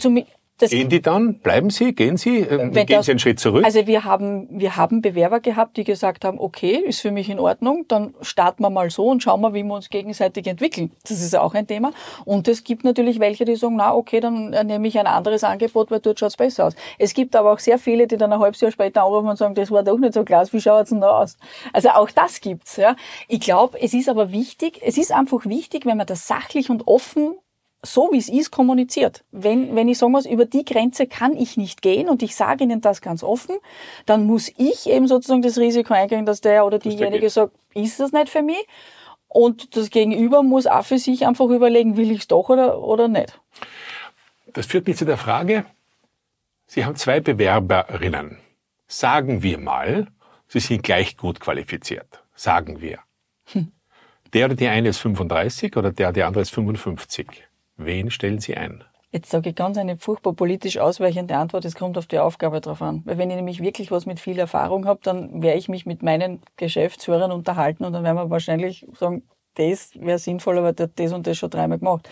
das 0.60 0.70
Gehen 0.70 0.89
die 0.89 1.02
dann? 1.02 1.39
Bleiben 1.39 1.72
sie? 1.72 1.94
Gehen 1.94 2.16
sie? 2.16 2.39
Ähm, 2.39 2.72
gehen 2.72 2.86
das, 2.88 3.08
sie 3.08 3.12
einen 3.12 3.20
Schritt 3.20 3.39
zurück? 3.39 3.66
Also 3.66 3.88
wir 3.88 4.04
haben, 4.04 4.48
wir 4.52 4.78
haben 4.78 5.02
Bewerber 5.02 5.39
gehabt, 5.39 5.78
die 5.78 5.84
gesagt 5.84 6.24
haben, 6.24 6.39
okay, 6.39 6.76
ist 6.76 7.02
für 7.02 7.12
mich 7.12 7.30
in 7.30 7.39
Ordnung, 7.39 7.86
dann 7.88 8.13
starten 8.22 8.62
wir 8.62 8.70
mal 8.70 8.92
so 8.92 9.08
und 9.08 9.24
schauen 9.24 9.42
wir, 9.42 9.54
wie 9.54 9.63
wir 9.63 9.74
uns 9.74 9.89
gegenseitig 9.89 10.46
entwickeln. 10.46 10.92
Das 11.02 11.22
ist 11.22 11.36
auch 11.36 11.56
ein 11.56 11.66
Thema. 11.66 11.92
Und 12.24 12.48
es 12.48 12.63
gibt 12.63 12.84
natürlich 12.84 13.20
welche, 13.20 13.46
die 13.46 13.56
sagen, 13.56 13.78
na 13.78 13.94
okay, 13.96 14.20
dann 14.20 14.52
nehme 14.52 14.88
ich 14.88 15.00
ein 15.00 15.08
anderes 15.08 15.44
Angebot, 15.44 15.89
weil 15.89 16.00
dort 16.00 16.20
schaut's 16.20 16.38
besser 16.38 16.66
aus. 16.66 16.76
Es 17.00 17.13
gibt 17.13 17.36
aber 17.36 17.52
auch 17.52 17.60
sehr 17.60 17.80
viele, 17.80 18.06
die 18.06 18.18
dann 18.18 18.32
ein 18.32 18.39
halbes 18.39 18.62
Jahr 18.62 18.72
später 18.72 19.04
anrufen 19.04 19.30
und 19.30 19.38
sagen, 19.38 19.56
das 19.56 19.72
war 19.72 19.84
doch 19.84 19.98
nicht 19.98 20.13
so 20.13 20.24
klasse, 20.24 20.54
wie 20.54 20.62
schaut's 20.62 20.92
denn 20.92 21.02
da 21.02 21.22
aus? 21.22 21.38
Also 21.74 21.89
auch 21.89 22.12
das 22.12 22.42
gibt's. 22.42 22.78
Ja. 22.78 22.96
Ich 23.28 23.39
glaube, 23.39 23.82
es 23.82 23.94
ist 23.94 24.08
aber 24.08 24.32
wichtig, 24.32 24.80
es 24.84 24.98
ist 24.98 25.12
einfach 25.12 25.46
wichtig, 25.46 25.86
wenn 25.86 25.98
man 25.98 26.08
das 26.08 26.28
sachlich 26.28 26.70
und 26.70 26.88
offen 26.88 27.34
so 27.86 28.10
wie 28.12 28.17
es 28.17 28.30
ist, 28.30 28.50
kommuniziert. 28.50 29.24
Wenn, 29.32 29.76
wenn 29.76 29.89
ich 29.89 29.98
sagen 29.98 30.13
muss, 30.13 30.26
über 30.26 30.46
die 30.46 30.63
Grenze 30.63 31.06
kann 31.06 31.36
ich 31.36 31.58
nicht 31.58 31.82
gehen 31.82 32.08
und 32.08 32.24
ich 32.24 32.36
sage 32.36 32.63
Ihnen 32.63 32.82
das 32.82 33.02
ganz 33.02 33.24
offen, 33.24 33.58
dann 34.06 34.26
muss 34.26 34.50
ich 34.58 34.89
eben 34.89 35.08
sozusagen 35.08 35.41
das 35.41 35.58
Risiko 35.58 35.93
eingehen, 35.93 36.26
dass 36.26 36.41
der 36.41 36.65
oder 36.65 36.80
diejenige 36.80 37.30
sagt, 37.30 37.54
ist 37.74 38.00
das 38.00 38.13
nicht 38.13 38.30
für 38.30 38.41
mich? 38.41 38.65
Und 39.28 39.76
das 39.76 39.89
Gegenüber 39.89 40.43
muss 40.43 40.65
auch 40.65 40.86
für 40.86 40.98
sich 40.98 41.28
einfach 41.28 41.50
überlegen, 41.50 41.98
will 41.98 42.12
ich 42.12 42.22
es 42.22 42.28
doch 42.28 42.50
oder, 42.50 42.82
oder 42.82 43.08
nicht. 43.08 43.39
Das 44.54 44.67
führt 44.67 44.88
mich 44.88 44.98
zu 44.98 45.06
der 45.06 45.17
Frage, 45.17 45.65
Sie 46.67 46.86
haben 46.86 46.96
zwei 46.96 47.19
Bewerberinnen. 47.19 48.39
Sagen 48.88 49.43
wir 49.43 49.58
mal, 49.58 50.08
Sie 50.48 50.60
sind 50.60 50.84
gleich 50.84 51.17
gut 51.17 51.39
qualifiziert. 51.39 52.24
Sagen 52.36 52.80
wir. 52.80 53.00
Hm. 53.52 53.72
Der 54.34 54.46
oder 54.46 54.56
die 54.56 54.67
eine 54.67 54.89
ist 54.89 55.00
35 55.00 55.76
oder 55.76 55.91
der, 55.91 56.12
der 56.13 56.28
andere 56.28 56.41
ist 56.41 56.52
55. 56.52 57.28
Wen 57.78 58.12
stellen 58.12 58.40
Sie 58.40 58.56
ein? 58.56 58.84
Jetzt 59.12 59.30
sage 59.30 59.52
ich 59.52 59.56
ganz 59.56 59.78
eine 59.78 59.98
furchtbar 59.98 60.34
politisch 60.34 60.80
ausweichende 60.80 61.38
Antwort. 61.38 61.66
Es 61.66 61.76
kommt 61.76 62.00
auf 62.00 62.08
die 62.08 62.18
Aufgabe 62.18 62.62
drauf 62.62 62.82
an. 62.82 63.04
Weil 63.06 63.20
wenn 63.20 63.30
ich 63.30 63.36
nämlich 63.36 63.62
wirklich 63.62 63.92
was 63.92 64.08
mit 64.08 64.20
viel 64.20 64.40
Erfahrung 64.40 64.88
habe, 64.88 65.02
dann 65.04 65.44
werde 65.44 65.60
ich 65.60 65.70
mich 65.70 65.86
mit 65.86 66.02
meinen 66.02 66.42
Geschäftsführern 66.58 67.32
unterhalten 67.32 67.86
und 67.86 67.94
dann 67.94 68.04
werden 68.04 68.18
wir 68.18 68.32
wahrscheinlich 68.32 68.88
sagen, 68.98 69.22
das 69.56 69.92
wäre 69.94 70.18
sinnvoll, 70.18 70.58
aber 70.58 70.74
der 70.74 70.88
hat 70.88 70.94
das 70.96 71.14
und 71.14 71.28
das 71.28 71.38
schon 71.38 71.52
dreimal 71.52 71.78
gemacht. 71.78 72.10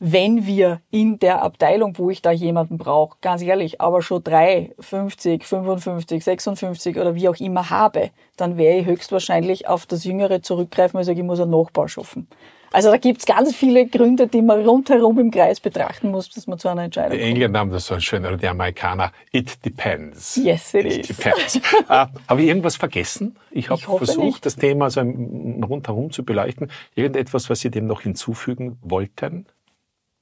Wenn 0.00 0.44
wir 0.44 0.80
in 0.90 1.20
der 1.20 1.42
Abteilung, 1.42 1.96
wo 1.98 2.10
ich 2.10 2.20
da 2.20 2.32
jemanden 2.32 2.78
brauche, 2.78 3.16
ganz 3.20 3.40
ehrlich, 3.42 3.80
aber 3.80 4.02
schon 4.02 4.24
drei, 4.24 4.74
50, 4.80 5.44
55, 5.44 6.24
56 6.24 6.98
oder 6.98 7.14
wie 7.14 7.28
auch 7.28 7.36
immer 7.36 7.70
habe, 7.70 8.10
dann 8.36 8.56
werde 8.56 8.80
ich 8.80 8.86
höchstwahrscheinlich 8.86 9.68
auf 9.68 9.86
das 9.86 10.02
Jüngere 10.02 10.42
zurückgreifen, 10.42 10.98
ich 10.98 11.06
sage, 11.06 11.20
ich 11.20 11.24
muss 11.24 11.38
einen 11.38 11.52
Nachbau 11.52 11.86
schaffen. 11.86 12.26
Also 12.74 12.90
da 12.90 12.96
gibt's 12.96 13.24
ganz 13.24 13.54
viele 13.54 13.86
Gründe, 13.86 14.26
die 14.26 14.42
man 14.42 14.66
rundherum 14.66 15.20
im 15.20 15.30
Kreis 15.30 15.60
betrachten 15.60 16.10
muss, 16.10 16.28
dass 16.30 16.48
man 16.48 16.58
zu 16.58 16.66
einer 16.66 16.82
Entscheidung 16.82 17.10
kommt. 17.10 17.20
Die 17.20 17.24
Engländer 17.24 17.60
haben 17.60 17.70
das 17.70 17.86
so 17.86 18.00
schön, 18.00 18.26
oder 18.26 18.36
die 18.36 18.48
Amerikaner. 18.48 19.12
It 19.30 19.64
depends. 19.64 20.34
Yes, 20.34 20.74
it, 20.74 20.84
it 20.86 21.08
is. 21.08 21.16
Depends. 21.16 21.56
uh, 21.56 21.60
habe 22.28 22.42
ich 22.42 22.48
irgendwas 22.48 22.74
vergessen? 22.74 23.38
Ich 23.52 23.70
habe 23.70 23.80
versucht, 23.80 24.18
nicht. 24.18 24.46
das 24.46 24.56
Thema 24.56 24.90
so 24.90 25.02
rundherum 25.02 26.10
zu 26.10 26.24
beleuchten. 26.24 26.68
Irgendetwas, 26.96 27.48
was 27.48 27.60
Sie 27.60 27.70
dem 27.70 27.86
noch 27.86 28.00
hinzufügen 28.00 28.76
wollten? 28.82 29.46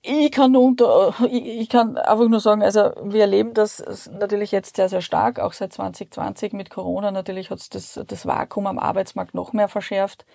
Ich 0.02 0.30
kann 0.30 0.52
nur 0.52 0.62
unter, 0.62 1.14
ich 1.30 1.70
kann 1.70 1.96
einfach 1.96 2.28
nur 2.28 2.40
sagen, 2.40 2.62
also 2.62 2.90
wir 3.02 3.22
erleben 3.22 3.54
das 3.54 4.10
natürlich 4.12 4.52
jetzt 4.52 4.76
sehr, 4.76 4.90
sehr 4.90 5.00
stark, 5.00 5.40
auch 5.40 5.54
seit 5.54 5.72
2020 5.72 6.52
mit 6.52 6.68
Corona. 6.68 7.12
Natürlich 7.12 7.48
hat 7.48 7.60
es 7.60 7.70
das, 7.70 7.98
das 8.06 8.26
Vakuum 8.26 8.66
am 8.66 8.78
Arbeitsmarkt 8.78 9.32
noch 9.34 9.54
mehr 9.54 9.68
verschärft. 9.68 10.26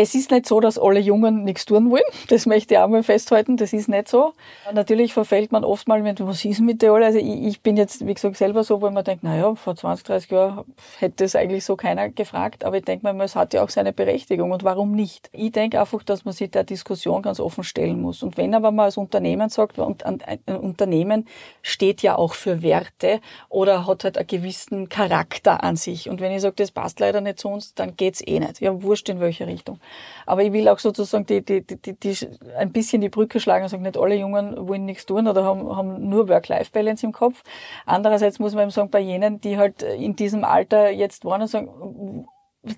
Es 0.00 0.14
ist 0.14 0.30
nicht 0.30 0.46
so, 0.46 0.60
dass 0.60 0.78
alle 0.78 1.00
Jungen 1.00 1.42
nichts 1.42 1.66
tun 1.66 1.90
wollen. 1.90 2.04
Das 2.28 2.46
möchte 2.46 2.74
ich 2.74 2.78
auch 2.78 2.86
mal 2.86 3.02
festhalten. 3.02 3.56
Das 3.56 3.72
ist 3.72 3.88
nicht 3.88 4.06
so. 4.06 4.32
Natürlich 4.72 5.12
verfällt 5.12 5.50
man 5.50 5.64
oft 5.64 5.88
mal, 5.88 6.04
wenn, 6.04 6.16
was 6.20 6.44
ist 6.44 6.60
mit 6.60 6.82
der 6.82 6.92
alle? 6.92 7.06
Also 7.06 7.18
ich, 7.18 7.26
ich, 7.26 7.62
bin 7.62 7.76
jetzt, 7.76 8.06
wie 8.06 8.14
gesagt, 8.14 8.36
selber 8.36 8.62
so, 8.62 8.80
wo 8.80 8.88
man 8.90 9.02
denkt, 9.02 9.24
naja, 9.24 9.56
vor 9.56 9.74
20, 9.74 10.06
30 10.06 10.30
Jahren 10.30 10.64
hätte 11.00 11.24
es 11.24 11.34
eigentlich 11.34 11.64
so 11.64 11.74
keiner 11.74 12.10
gefragt. 12.10 12.62
Aber 12.64 12.76
ich 12.76 12.84
denke 12.84 13.12
mal, 13.12 13.24
es 13.24 13.34
hat 13.34 13.52
ja 13.54 13.64
auch 13.64 13.70
seine 13.70 13.92
Berechtigung. 13.92 14.52
Und 14.52 14.62
warum 14.62 14.92
nicht? 14.92 15.30
Ich 15.32 15.50
denke 15.50 15.80
einfach, 15.80 16.04
dass 16.04 16.24
man 16.24 16.32
sich 16.32 16.52
der 16.52 16.62
Diskussion 16.62 17.20
ganz 17.20 17.40
offen 17.40 17.64
stellen 17.64 18.00
muss. 18.00 18.22
Und 18.22 18.36
wenn 18.36 18.54
aber 18.54 18.70
mal 18.70 18.84
als 18.84 18.98
Unternehmen 18.98 19.48
sagt, 19.48 19.80
und 19.80 20.04
ein 20.06 20.20
Unternehmen 20.46 21.26
steht 21.60 22.02
ja 22.02 22.16
auch 22.16 22.34
für 22.34 22.62
Werte 22.62 23.20
oder 23.48 23.88
hat 23.88 24.04
halt 24.04 24.16
einen 24.16 24.28
gewissen 24.28 24.88
Charakter 24.88 25.64
an 25.64 25.74
sich. 25.74 26.08
Und 26.08 26.20
wenn 26.20 26.30
ich 26.30 26.42
sage, 26.42 26.54
das 26.54 26.70
passt 26.70 27.00
leider 27.00 27.20
nicht 27.20 27.40
zu 27.40 27.48
uns, 27.48 27.74
dann 27.74 27.96
geht's 27.96 28.22
eh 28.24 28.38
nicht. 28.38 28.60
Ja, 28.60 28.80
wurscht 28.80 29.08
in 29.08 29.18
welche 29.18 29.48
Richtung. 29.48 29.80
Aber 30.26 30.42
ich 30.42 30.52
will 30.52 30.68
auch 30.68 30.78
sozusagen 30.78 31.26
die, 31.26 31.44
die, 31.44 31.66
die, 31.66 31.76
die, 31.76 31.94
die 31.94 32.16
ein 32.56 32.72
bisschen 32.72 33.00
die 33.00 33.08
Brücke 33.08 33.40
schlagen 33.40 33.64
und 33.64 33.70
sagen, 33.70 33.82
nicht 33.82 33.96
alle 33.96 34.14
Jungen 34.14 34.68
wollen 34.68 34.84
nichts 34.84 35.06
tun 35.06 35.26
oder 35.26 35.44
haben, 35.44 35.74
haben 35.74 36.08
nur 36.08 36.28
Work-Life-Balance 36.28 37.06
im 37.06 37.12
Kopf. 37.12 37.42
Andererseits 37.86 38.38
muss 38.38 38.54
man 38.54 38.64
eben 38.64 38.70
sagen, 38.70 38.90
bei 38.90 39.00
jenen, 39.00 39.40
die 39.40 39.56
halt 39.56 39.82
in 39.82 40.16
diesem 40.16 40.44
Alter 40.44 40.90
jetzt 40.90 41.24
waren 41.24 41.42
und 41.42 41.48
sagen, 41.48 42.26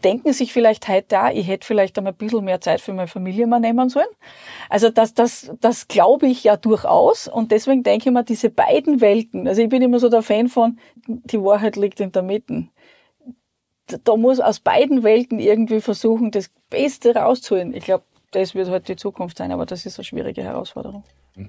denken 0.04 0.32
sich 0.32 0.52
vielleicht 0.52 0.88
heute 0.88 1.20
auch, 1.20 1.30
ich 1.30 1.48
hätte 1.48 1.66
vielleicht 1.66 1.96
einmal 1.98 2.12
ein 2.12 2.16
bisschen 2.16 2.44
mehr 2.44 2.60
Zeit 2.60 2.80
für 2.80 2.92
meine 2.92 3.08
Familie 3.08 3.46
mal 3.46 3.60
nehmen 3.60 3.88
sollen. 3.88 4.06
Also 4.68 4.90
das, 4.90 5.14
das, 5.14 5.52
das 5.60 5.88
glaube 5.88 6.26
ich 6.26 6.44
ja 6.44 6.56
durchaus 6.56 7.28
und 7.28 7.50
deswegen 7.50 7.82
denke 7.82 8.08
ich 8.08 8.14
mir, 8.14 8.22
diese 8.22 8.50
beiden 8.50 9.00
Welten, 9.00 9.48
also 9.48 9.62
ich 9.62 9.68
bin 9.68 9.82
immer 9.82 9.98
so 9.98 10.08
der 10.08 10.22
Fan 10.22 10.48
von, 10.48 10.78
die 11.06 11.42
Wahrheit 11.42 11.76
liegt 11.76 12.00
in 12.00 12.12
der 12.12 12.22
Mitte 12.22 12.68
da 14.04 14.16
muss 14.16 14.40
aus 14.40 14.60
beiden 14.60 15.02
Welten 15.02 15.38
irgendwie 15.38 15.80
versuchen, 15.80 16.30
das 16.30 16.50
Beste 16.68 17.14
rauszuholen. 17.14 17.74
Ich 17.74 17.84
glaube, 17.84 18.04
das 18.30 18.54
wird 18.54 18.66
heute 18.66 18.72
halt 18.72 18.88
die 18.88 18.96
Zukunft 18.96 19.38
sein, 19.38 19.52
aber 19.52 19.66
das 19.66 19.86
ist 19.86 19.98
eine 19.98 20.04
schwierige 20.04 20.42
Herausforderung. 20.42 21.04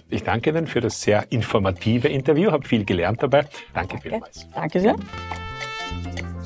Ich 0.09 0.23
danke 0.23 0.51
Ihnen 0.51 0.67
für 0.67 0.81
das 0.81 1.01
sehr 1.01 1.31
informative 1.31 2.07
Interview, 2.07 2.51
habe 2.51 2.67
viel 2.67 2.85
gelernt 2.85 3.21
dabei. 3.21 3.45
Danke, 3.73 3.95
danke. 3.95 4.01
vielmals. 4.01 4.47
Danke 4.53 4.79
sehr. 4.79 4.95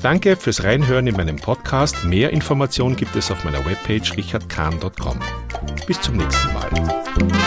Danke 0.02 0.36
fürs 0.36 0.62
Reinhören 0.62 1.06
in 1.06 1.16
meinem 1.16 1.36
Podcast. 1.36 2.04
Mehr 2.04 2.30
Informationen 2.30 2.96
gibt 2.96 3.16
es 3.16 3.30
auf 3.30 3.44
meiner 3.44 3.64
Webpage 3.64 4.16
richardkahn.com. 4.16 5.18
Bis 5.86 6.00
zum 6.00 6.16
nächsten 6.16 6.52
Mal. 6.52 7.45